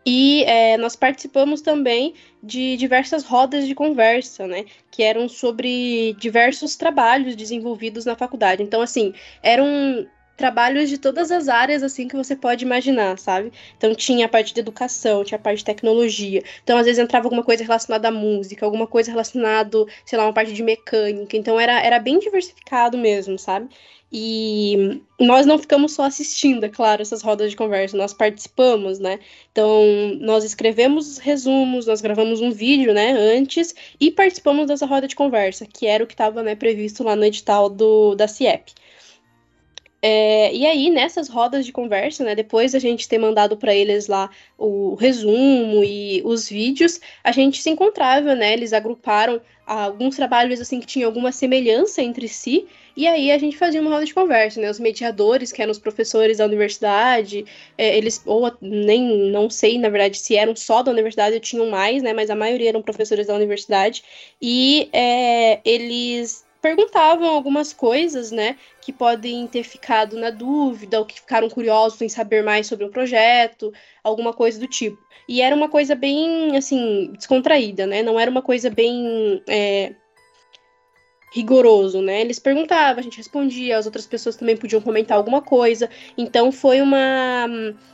[0.09, 4.63] E é, nós participamos também de diversas rodas de conversa, né?
[4.89, 8.63] Que eram sobre diversos trabalhos desenvolvidos na faculdade.
[8.63, 9.13] Então, assim,
[9.43, 13.51] eram trabalhos de todas as áreas assim que você pode imaginar, sabe?
[13.77, 16.43] Então tinha a parte de educação, tinha a parte de tecnologia.
[16.63, 20.33] Então às vezes entrava alguma coisa relacionada à música, alguma coisa relacionada, sei lá, uma
[20.33, 21.35] parte de mecânica.
[21.35, 23.69] Então era, era bem diversificado mesmo, sabe?
[24.11, 29.19] E nós não ficamos só assistindo, é claro, essas rodas de conversa, nós participamos, né?
[29.51, 29.83] Então,
[30.21, 35.65] nós escrevemos resumos, nós gravamos um vídeo, né, antes, e participamos dessa roda de conversa,
[35.65, 38.73] que era o que estava né, previsto lá no edital do, da CIEP.
[40.09, 44.07] É, e aí, nessas rodas de conversa, né, depois a gente ter mandado para eles
[44.07, 50.61] lá o resumo e os vídeos, a gente se encontrava, né, eles agruparam alguns trabalhos
[50.61, 54.13] assim que tinham alguma semelhança entre si, e aí a gente fazia uma roda de
[54.13, 57.43] conversa, né, os mediadores, que eram os professores da universidade,
[57.77, 61.69] é, eles, ou nem, não sei, na verdade, se eram só da universidade ou tinham
[61.69, 64.01] mais, né, mas a maioria eram professores da universidade,
[64.41, 71.19] e é, eles perguntavam algumas coisas, né, que podem ter ficado na dúvida ou que
[71.19, 73.71] ficaram curiosos em saber mais sobre o projeto,
[74.03, 74.97] alguma coisa do tipo.
[75.27, 78.01] E era uma coisa bem, assim, descontraída, né?
[78.01, 79.93] Não era uma coisa bem é,
[81.31, 82.21] rigoroso, né?
[82.21, 85.89] Eles perguntavam, a gente respondia, as outras pessoas também podiam comentar alguma coisa.
[86.17, 87.45] Então foi uma,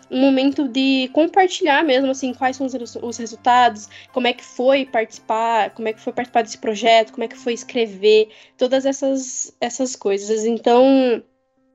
[0.09, 4.85] um momento de compartilhar mesmo, assim, quais são os, os resultados, como é que foi
[4.85, 9.55] participar, como é que foi participar desse projeto, como é que foi escrever, todas essas,
[9.59, 10.45] essas coisas.
[10.45, 11.23] Então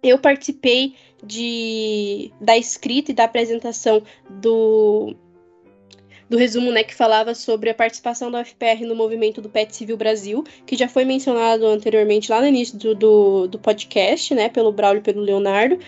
[0.02, 0.94] eu participei
[1.24, 5.16] de, da escrita e da apresentação do
[6.28, 9.96] do resumo, né, que falava sobre a participação da UFPR no movimento do PET Civil
[9.96, 14.72] Brasil, que já foi mencionado anteriormente lá no início do, do, do podcast, né, pelo
[14.72, 15.78] Braulio e pelo Leonardo,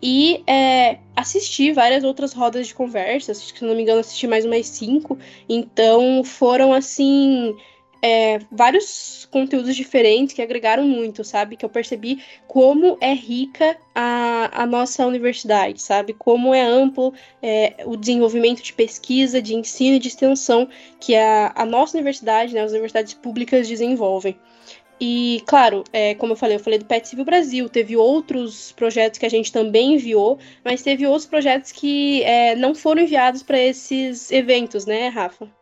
[0.00, 4.66] e é, assisti várias outras rodas de conversa, se não me engano, assisti mais umas
[4.68, 5.18] cinco,
[5.48, 7.56] então foram, assim,
[8.02, 11.56] é, vários conteúdos diferentes que agregaram muito, sabe?
[11.56, 16.12] Que eu percebi como é rica a, a nossa universidade, sabe?
[16.12, 20.68] Como é amplo é, o desenvolvimento de pesquisa, de ensino e de extensão
[21.00, 24.38] que a, a nossa universidade, né, as universidades públicas desenvolvem.
[25.00, 29.18] E, claro, é, como eu falei, eu falei do PET Civil Brasil, teve outros projetos
[29.18, 33.58] que a gente também enviou, mas teve outros projetos que é, não foram enviados para
[33.60, 35.57] esses eventos, né, Rafa?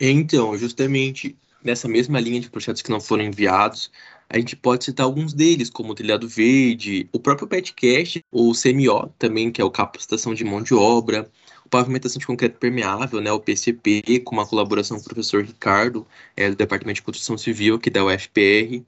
[0.00, 3.90] Então, justamente nessa mesma linha de projetos que não foram enviados,
[4.30, 9.12] a gente pode citar alguns deles, como o Telhado Verde, o próprio PetCast, o CMO
[9.18, 11.28] também, que é o Capacitação de Mão de Obra,
[11.66, 16.06] o Pavimentação de Concreto Permeável, né, o PCP, com uma colaboração com o professor Ricardo,
[16.36, 18.82] é, do Departamento de Construção Civil, aqui da UFPR,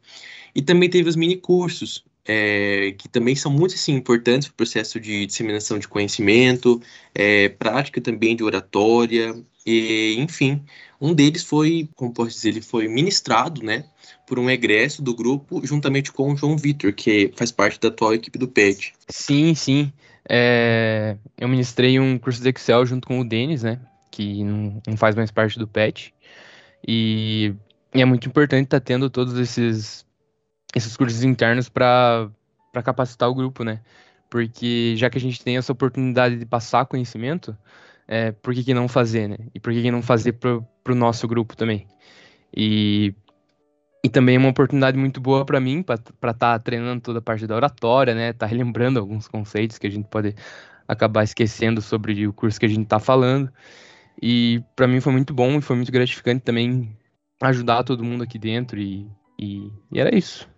[0.54, 4.56] e também teve os mini cursos, é, que também são muito assim, importantes para o
[4.56, 6.80] processo de disseminação de conhecimento,
[7.14, 9.34] é, prática também de oratória,
[9.66, 10.64] e, enfim,
[11.00, 13.84] um deles foi, como posso dizer, ele foi ministrado, né,
[14.26, 18.14] por um egresso do grupo, juntamente com o João Vitor, que faz parte da atual
[18.14, 18.92] equipe do PET.
[19.08, 19.92] Sim, sim.
[20.28, 25.14] É, eu ministrei um curso de Excel junto com o Denis, né, que não, faz
[25.14, 26.14] mais parte do PET,
[26.86, 27.54] e,
[27.94, 30.04] e é muito importante estar tá tendo todos esses
[30.74, 32.30] esses cursos internos para
[32.84, 33.80] capacitar o grupo, né?
[34.30, 37.56] Porque já que a gente tem essa oportunidade de passar conhecimento,
[38.08, 39.36] é, por que, que não fazer, né?
[39.54, 41.86] E por que, que não fazer para o nosso grupo também?
[42.56, 43.14] E,
[44.04, 47.22] e também é uma oportunidade muito boa para mim, para estar tá treinando toda a
[47.22, 48.32] parte da oratória, né?
[48.32, 50.34] Tá relembrando alguns conceitos que a gente pode
[50.88, 53.50] acabar esquecendo sobre o curso que a gente está falando.
[54.20, 56.96] E para mim foi muito bom e foi muito gratificante também
[57.40, 60.48] ajudar todo mundo aqui dentro e, e, e era isso.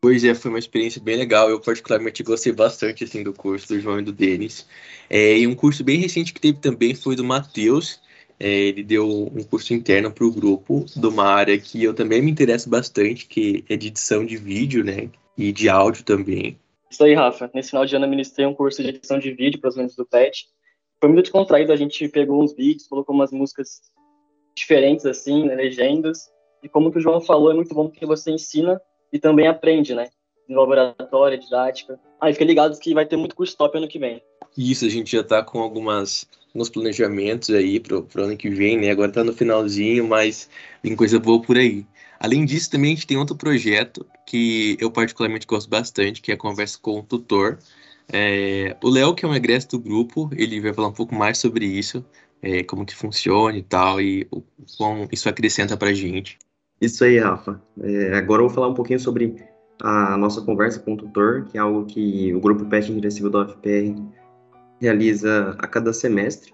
[0.00, 1.50] Pois é, foi uma experiência bem legal.
[1.50, 4.66] Eu particularmente gostei bastante assim do curso do João e do Denis.
[5.10, 8.00] É, e um curso bem recente que teve também foi do Matheus.
[8.38, 12.22] É, ele deu um curso interno para o grupo de uma área que eu também
[12.22, 15.10] me interesso bastante, que é de edição de vídeo, né?
[15.36, 16.56] E de áudio também.
[16.88, 17.50] Isso aí, Rafa.
[17.52, 19.96] Nesse final de ano eu ministrei um curso de edição de vídeo para os membros
[19.96, 20.46] do PET.
[21.00, 23.80] Foi muito descontraído, a gente pegou uns vídeos, colocou umas músicas
[24.56, 26.28] diferentes assim, né, legendas.
[26.62, 28.80] E como o João falou, é muito bom porque você ensina
[29.12, 30.08] e também aprende, né?
[30.48, 31.98] Em laboratório, didática.
[32.20, 34.22] Ah, e fica ligado que vai ter muito curso top ano que vem.
[34.56, 38.78] Isso, a gente já tá com algumas, alguns planejamentos aí pro, pro ano que vem,
[38.78, 38.90] né?
[38.90, 40.48] Agora tá no finalzinho, mas
[40.82, 41.86] tem coisa boa por aí.
[42.18, 46.34] Além disso, também a gente tem outro projeto que eu particularmente gosto bastante, que é
[46.34, 47.58] a conversa com o tutor.
[48.12, 51.38] É, o Léo, que é um egresso do grupo, ele vai falar um pouco mais
[51.38, 52.04] sobre isso,
[52.42, 54.42] é, como que funciona e tal, e o
[54.76, 56.38] quão isso acrescenta pra gente.
[56.80, 57.60] Isso aí, Rafa.
[57.80, 59.36] É, agora eu vou falar um pouquinho sobre
[59.82, 63.42] a nossa conversa com o tutor, que é algo que o Grupo PET Ingressivo da
[63.42, 63.94] UFPR
[64.80, 66.52] realiza a cada semestre.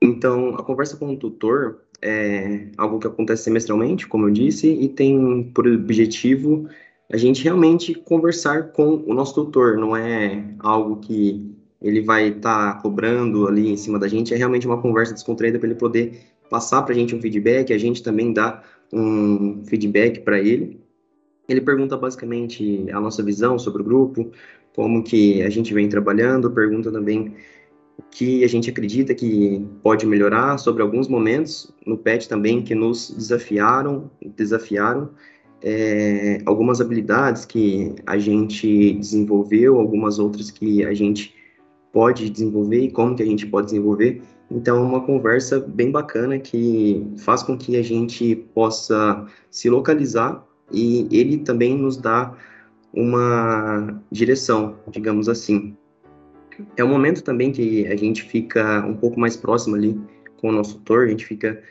[0.00, 4.88] Então, a conversa com o tutor é algo que acontece semestralmente, como eu disse, e
[4.88, 6.68] tem por objetivo
[7.12, 12.74] a gente realmente conversar com o nosso tutor, não é algo que ele vai estar
[12.74, 16.20] tá cobrando ali em cima da gente, é realmente uma conversa descontraída para ele poder
[16.50, 20.80] passar para a gente um feedback, a gente também dá um feedback para ele.
[21.48, 24.30] Ele pergunta basicamente a nossa visão sobre o grupo,
[24.74, 27.34] como que a gente vem trabalhando, pergunta também
[27.98, 32.74] o que a gente acredita que pode melhorar sobre alguns momentos no PET também que
[32.74, 35.10] nos desafiaram, desafiaram
[35.62, 41.34] é, algumas habilidades que a gente desenvolveu, algumas outras que a gente
[41.92, 44.22] pode desenvolver e como que a gente pode desenvolver.
[44.50, 50.44] Então, é uma conversa bem bacana que faz com que a gente possa se localizar
[50.72, 52.34] e ele também nos dá
[52.92, 55.76] uma direção, digamos assim.
[56.76, 60.00] É um momento também que a gente fica um pouco mais próximo ali
[60.38, 61.62] com o nosso tutor, a gente fica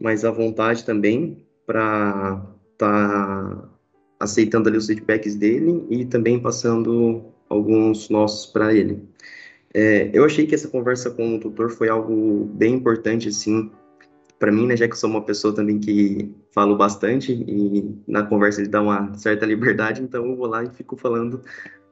[0.00, 2.42] mais à vontade também para
[2.78, 3.68] tá
[4.18, 9.02] aceitando ali os feedbacks dele e também passando alguns nossos para ele.
[9.78, 13.70] É, eu achei que essa conversa com o tutor foi algo bem importante, assim,
[14.38, 18.22] para mim, né, já que eu sou uma pessoa também que falo bastante e na
[18.22, 21.42] conversa ele dá uma certa liberdade, então eu vou lá e fico falando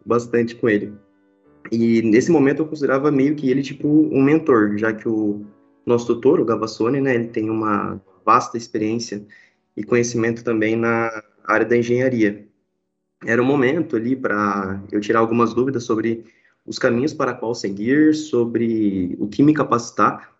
[0.02, 0.94] bastante com ele.
[1.70, 5.44] E nesse momento eu considerava meio que ele tipo um mentor, já que o
[5.84, 9.22] nosso tutor, o Gavassone, né, ele tem uma vasta experiência
[9.76, 12.48] e conhecimento também na área da engenharia.
[13.26, 16.24] Era um momento ali para eu tirar algumas dúvidas sobre
[16.66, 20.32] os caminhos para qual seguir, sobre o que me capacitar,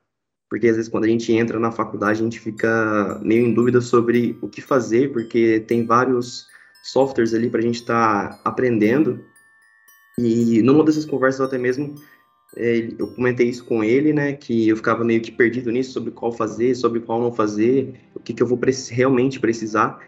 [0.49, 3.81] porque às vezes quando a gente entra na faculdade a gente fica meio em dúvida
[3.81, 6.47] sobre o que fazer, porque tem vários
[6.83, 9.25] softwares ali para a gente estar tá aprendendo.
[10.19, 11.95] E numa dessas conversas até mesmo
[12.57, 16.13] é, eu comentei isso com ele, né, que eu ficava meio que perdido nisso sobre
[16.13, 18.59] qual fazer, sobre qual não fazer, o que, que eu vou
[18.91, 19.99] realmente precisar.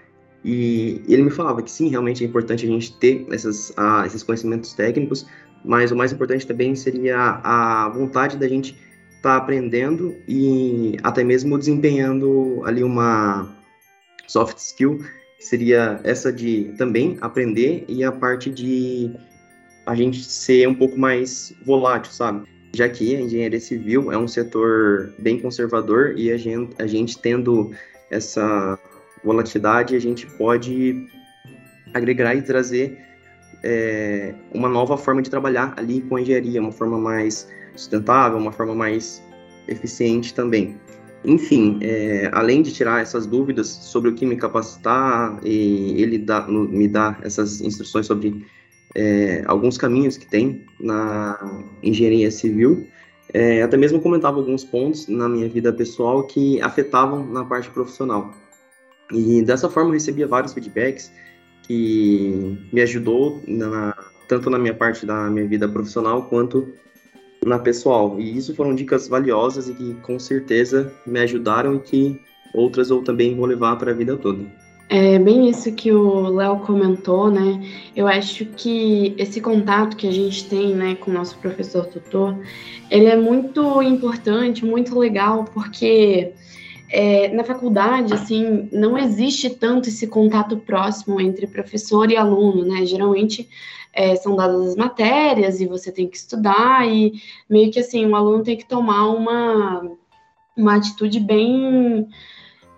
[0.44, 4.22] E ele me falava que sim, realmente é importante a gente ter essas, ah, esses
[4.22, 5.26] conhecimentos técnicos,
[5.66, 8.78] mas o mais importante também seria a vontade da gente
[9.16, 13.52] estar tá aprendendo e até mesmo desempenhando ali uma
[14.28, 14.98] soft skill,
[15.38, 19.12] que seria essa de também aprender e a parte de
[19.84, 22.48] a gente ser um pouco mais volátil, sabe?
[22.74, 27.18] Já que a engenharia civil é um setor bem conservador e a gente, a gente
[27.18, 27.72] tendo
[28.10, 28.78] essa
[29.24, 31.06] volatilidade, a gente pode
[31.94, 32.98] agregar e trazer
[33.62, 38.52] é, uma nova forma de trabalhar ali com a engenharia, uma forma mais sustentável, uma
[38.52, 39.22] forma mais
[39.68, 40.76] eficiente também.
[41.24, 46.46] Enfim, é, além de tirar essas dúvidas sobre o que me capacitar, e ele dá,
[46.46, 48.46] me dá essas instruções sobre
[48.94, 51.38] é, alguns caminhos que tem na
[51.82, 52.86] engenharia civil,
[53.34, 58.32] é, até mesmo comentava alguns pontos na minha vida pessoal que afetavam na parte profissional.
[59.12, 61.12] E dessa forma eu recebia vários feedbacks
[61.66, 63.94] que me ajudou na,
[64.28, 66.68] tanto na minha parte da minha vida profissional quanto
[67.44, 68.18] na pessoal.
[68.18, 72.20] E isso foram dicas valiosas e que com certeza me ajudaram e que
[72.54, 74.44] outras eu também vou levar para a vida toda.
[74.88, 77.60] É bem isso que o Léo comentou, né?
[77.94, 82.38] Eu acho que esse contato que a gente tem, né, com o nosso professor tutor,
[82.88, 86.32] ele é muito importante, muito legal, porque
[86.88, 92.86] é, na faculdade, assim, não existe tanto esse contato próximo entre professor e aluno, né?
[92.86, 93.48] Geralmente
[93.92, 97.14] é, são dadas as matérias e você tem que estudar e
[97.48, 99.90] meio que assim, o aluno tem que tomar uma,
[100.56, 102.06] uma atitude bem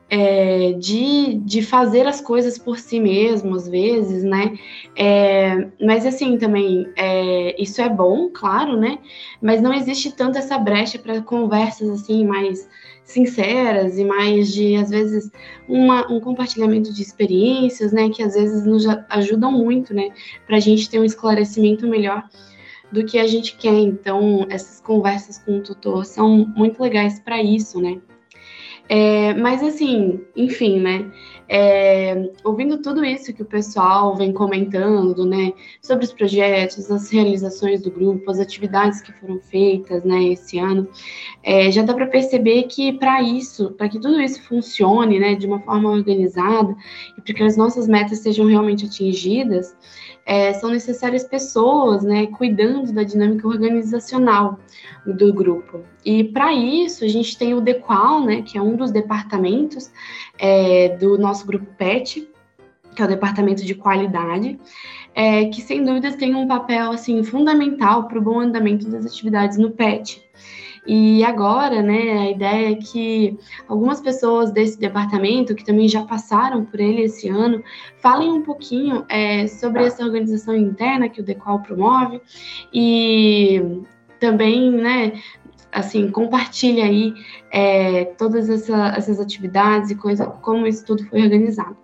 [0.09, 4.59] é, de, de fazer as coisas por si mesmo, às vezes, né?
[4.97, 8.99] É, mas assim, também, é, isso é bom, claro, né?
[9.43, 12.69] Mas não existe tanto essa brecha para conversas assim mais
[13.09, 15.31] sinceras e mais de, às vezes,
[15.67, 20.11] uma, um compartilhamento de experiências, né, que às vezes nos ajudam muito, né,
[20.47, 22.29] para a gente ter um esclarecimento melhor
[22.93, 23.79] do que a gente quer.
[23.79, 27.99] Então, essas conversas com o tutor são muito legais para isso, né.
[28.91, 31.11] É, mas assim, enfim, né?
[31.51, 37.81] É, ouvindo tudo isso que o pessoal vem comentando, né, sobre os projetos, as realizações
[37.81, 40.87] do grupo, as atividades que foram feitas, né, esse ano,
[41.43, 45.47] é, já dá para perceber que para isso, para que tudo isso funcione, né, de
[45.47, 46.77] uma forma organizada
[47.17, 49.75] e para que as nossas metas sejam realmente atingidas,
[50.29, 54.59] é, são necessárias pessoas, né, cuidando da dinâmica organizacional
[55.07, 55.81] do grupo.
[56.05, 59.91] E para isso a gente tem o DEQUAL, né, que é um dos departamentos
[60.39, 62.29] é, do nosso grupo PET,
[62.95, 64.59] que é o departamento de qualidade,
[65.15, 69.59] é, que sem dúvidas tem um papel assim fundamental para o bom andamento das atividades
[69.59, 70.23] no PET.
[70.87, 73.37] E agora, né, a ideia é que
[73.69, 77.63] algumas pessoas desse departamento, que também já passaram por ele esse ano,
[77.99, 82.23] falem um pouquinho é, sobre essa organização interna que o Dequal promove
[82.73, 83.83] e
[84.19, 85.13] também, né,
[85.73, 87.15] assim, compartilhe aí
[87.51, 91.77] é, todas essa, essas atividades e coisa, como isso tudo foi organizado.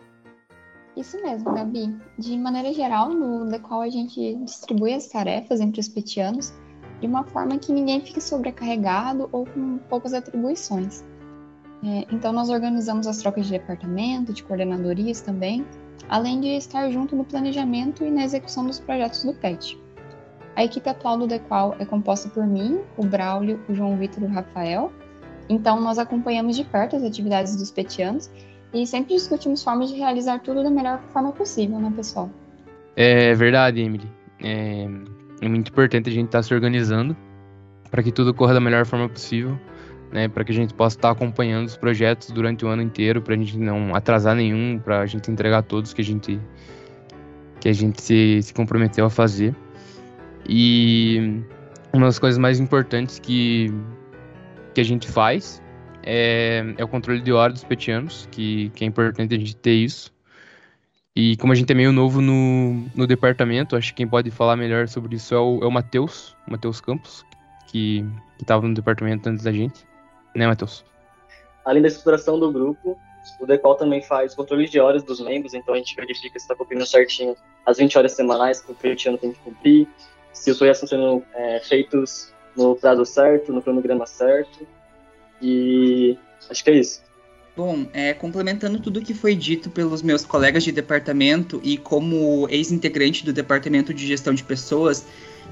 [0.96, 1.94] Isso mesmo, Gabi.
[2.18, 6.54] De maneira geral, no Dequal a gente distribui as tarefas entre os petianos
[7.00, 11.04] de uma forma que ninguém fique sobrecarregado ou com poucas atribuições.
[11.84, 15.66] É, então, nós organizamos as trocas de departamento, de coordenadorias também,
[16.08, 19.78] além de estar junto no planejamento e na execução dos projetos do PET.
[20.56, 24.26] A equipe atual do Dequal é composta por mim, o Braulio, o João Vitor e
[24.26, 24.92] o Rafael.
[25.48, 28.30] Então, nós acompanhamos de perto as atividades dos petianos
[28.72, 32.30] e sempre discutimos formas de realizar tudo da melhor forma possível, né, pessoal?
[32.96, 34.10] É verdade, Emily.
[34.42, 34.88] É,
[35.40, 37.16] é muito importante a gente estar tá se organizando
[37.90, 39.58] para que tudo corra da melhor forma possível,
[40.12, 40.28] né?
[40.28, 43.34] Para que a gente possa estar tá acompanhando os projetos durante o ano inteiro, para
[43.34, 46.40] a gente não atrasar nenhum, para a gente entregar todos que a gente
[47.60, 49.54] que a gente se, se comprometeu a fazer.
[50.48, 51.42] E
[51.92, 53.72] uma das coisas mais importantes que,
[54.74, 55.62] que a gente faz
[56.02, 59.74] é, é o controle de hora dos petianos, que, que é importante a gente ter
[59.74, 60.12] isso.
[61.16, 64.56] E como a gente é meio novo no, no departamento, acho que quem pode falar
[64.56, 67.24] melhor sobre isso é o, é o Matheus, Matheus Campos,
[67.68, 68.04] que
[68.40, 69.86] estava no departamento antes da gente.
[70.34, 70.84] Né, Matheus?
[71.64, 72.98] Além da estruturação do grupo,
[73.40, 76.54] o DECOL também faz controle de horas dos membros, então a gente verifica se está
[76.54, 79.88] cumprindo certinho as 20 horas semanais que o petiano tem que cumprir,
[80.34, 84.66] se os projetos estão sendo é, feitos no prazo certo, no cronograma certo.
[85.40, 86.18] E
[86.50, 87.02] acho que é isso.
[87.56, 93.24] Bom, é, complementando tudo que foi dito pelos meus colegas de departamento e como ex-integrante
[93.24, 95.06] do departamento de gestão de pessoas,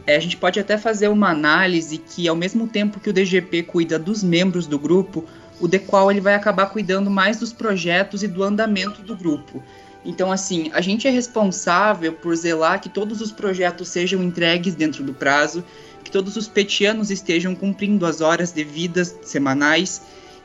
[0.05, 3.63] é, a gente pode até fazer uma análise que, ao mesmo tempo que o DGP
[3.63, 5.25] cuida dos membros do grupo,
[5.61, 9.63] o DEQUAL ele vai acabar cuidando mais dos projetos e do andamento do grupo.
[10.05, 15.05] Então, assim, a gente é responsável por zelar que todos os projetos sejam entregues dentro
[15.05, 15.65] do prazo,
[16.03, 20.03] que todos os petianos estejam cumprindo as horas devidas semanais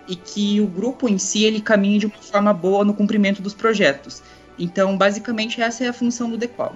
[0.07, 3.53] e que o grupo em si ele caminhe de uma forma boa no cumprimento dos
[3.53, 4.21] projetos.
[4.59, 6.75] Então, basicamente, essa é a função do DEQUAL.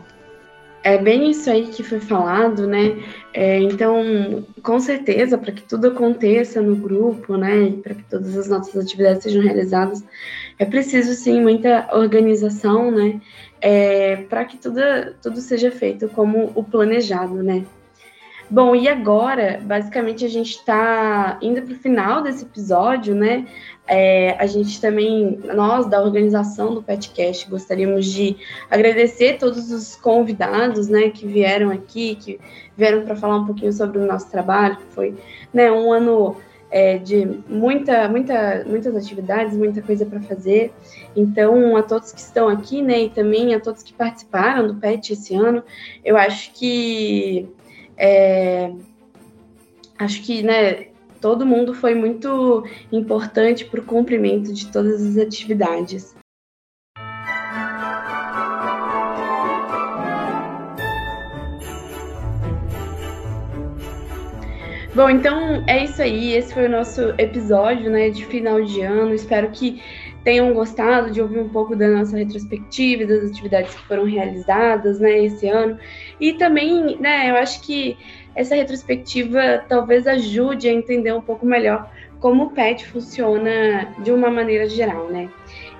[0.84, 3.04] É bem isso aí que foi falado, né?
[3.34, 8.48] É, então, com certeza, para que tudo aconteça no grupo, né, para que todas as
[8.48, 10.04] nossas atividades sejam realizadas,
[10.62, 13.20] é preciso sim muita organização, né,
[13.60, 14.80] é, para que tudo,
[15.20, 17.66] tudo seja feito como o planejado, né?
[18.48, 23.48] Bom, e agora, basicamente, a gente está indo para o final desse episódio, né?
[23.88, 28.38] É, a gente também, nós da organização do Petcast, gostaríamos de
[28.70, 32.40] agradecer todos os convidados, né, que vieram aqui, que
[32.78, 35.16] vieram para falar um pouquinho sobre o nosso trabalho, que foi,
[35.52, 36.38] né, um ano
[36.72, 40.74] é, de muita, muita, muitas atividades, muita coisa para fazer.
[41.16, 45.12] Então, a todos que estão aqui, né, e também a todos que participaram do PET
[45.12, 45.62] esse ano,
[46.04, 47.50] eu acho que
[47.98, 48.72] é,
[50.00, 50.88] acho que, né,
[51.20, 56.16] todo mundo foi muito importante para o cumprimento de todas as atividades.
[64.94, 66.34] Bom, então é isso aí.
[66.34, 69.14] Esse foi o nosso episódio né, de final de ano.
[69.14, 69.82] Espero que
[70.22, 75.24] tenham gostado de ouvir um pouco da nossa retrospectiva das atividades que foram realizadas né,
[75.24, 75.80] esse ano.
[76.20, 77.98] E também, né, eu acho que
[78.36, 81.90] essa retrospectiva talvez ajude a entender um pouco melhor
[82.20, 85.28] como o PET funciona de uma maneira geral, né?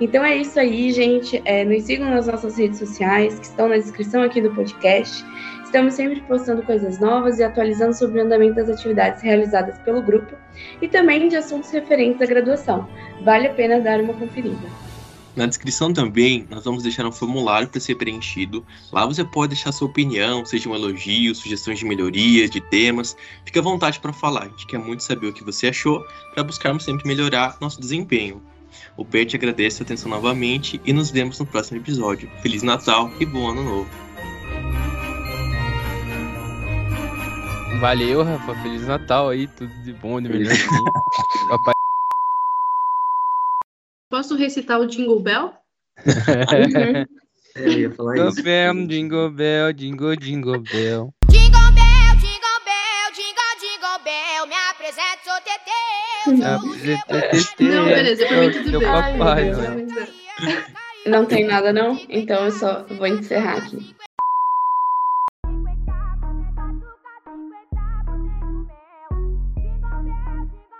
[0.02, 1.40] Então é isso aí, gente.
[1.46, 5.24] É, nos sigam nas nossas redes sociais, que estão na descrição aqui do podcast.
[5.72, 10.36] Estamos sempre postando coisas novas e atualizando sobre o andamento das atividades realizadas pelo grupo
[10.82, 12.90] e também de assuntos referentes à graduação.
[13.24, 14.68] Vale a pena dar uma conferida.
[15.34, 18.66] Na descrição também nós vamos deixar um formulário para ser preenchido.
[18.92, 23.16] Lá você pode deixar sua opinião, seja um elogio, sugestões de melhorias, de temas.
[23.46, 24.44] Fique à vontade para falar.
[24.44, 26.04] A gente quer muito saber o que você achou
[26.34, 28.44] para buscarmos sempre melhorar nosso desempenho.
[28.98, 32.30] O PET agradece a atenção novamente e nos vemos no próximo episódio.
[32.42, 34.12] Feliz Natal e bom Ano Novo!
[37.80, 38.56] Valeu, Rafa.
[38.62, 39.48] Feliz Natal aí.
[39.48, 40.54] Tudo de bom, de melhor.
[41.50, 41.74] Papai.
[44.10, 45.54] Posso recitar o Jingle Bell?
[47.54, 48.44] É, eu ia falar Jingle isso.
[48.44, 51.14] bell, jingle bell, jingle, jingle bell.
[51.30, 55.82] Jingle bell, jingle bell, jingle, jingle bell, me apresento, sou Tetê.
[56.24, 58.88] sou o meu Não, beleza, pra mim tudo bem.
[58.88, 59.86] papai, Ai, meu mano.
[59.94, 60.10] Deus.
[61.06, 62.00] Não tem nada, não?
[62.08, 63.94] Então eu só vou encerrar aqui.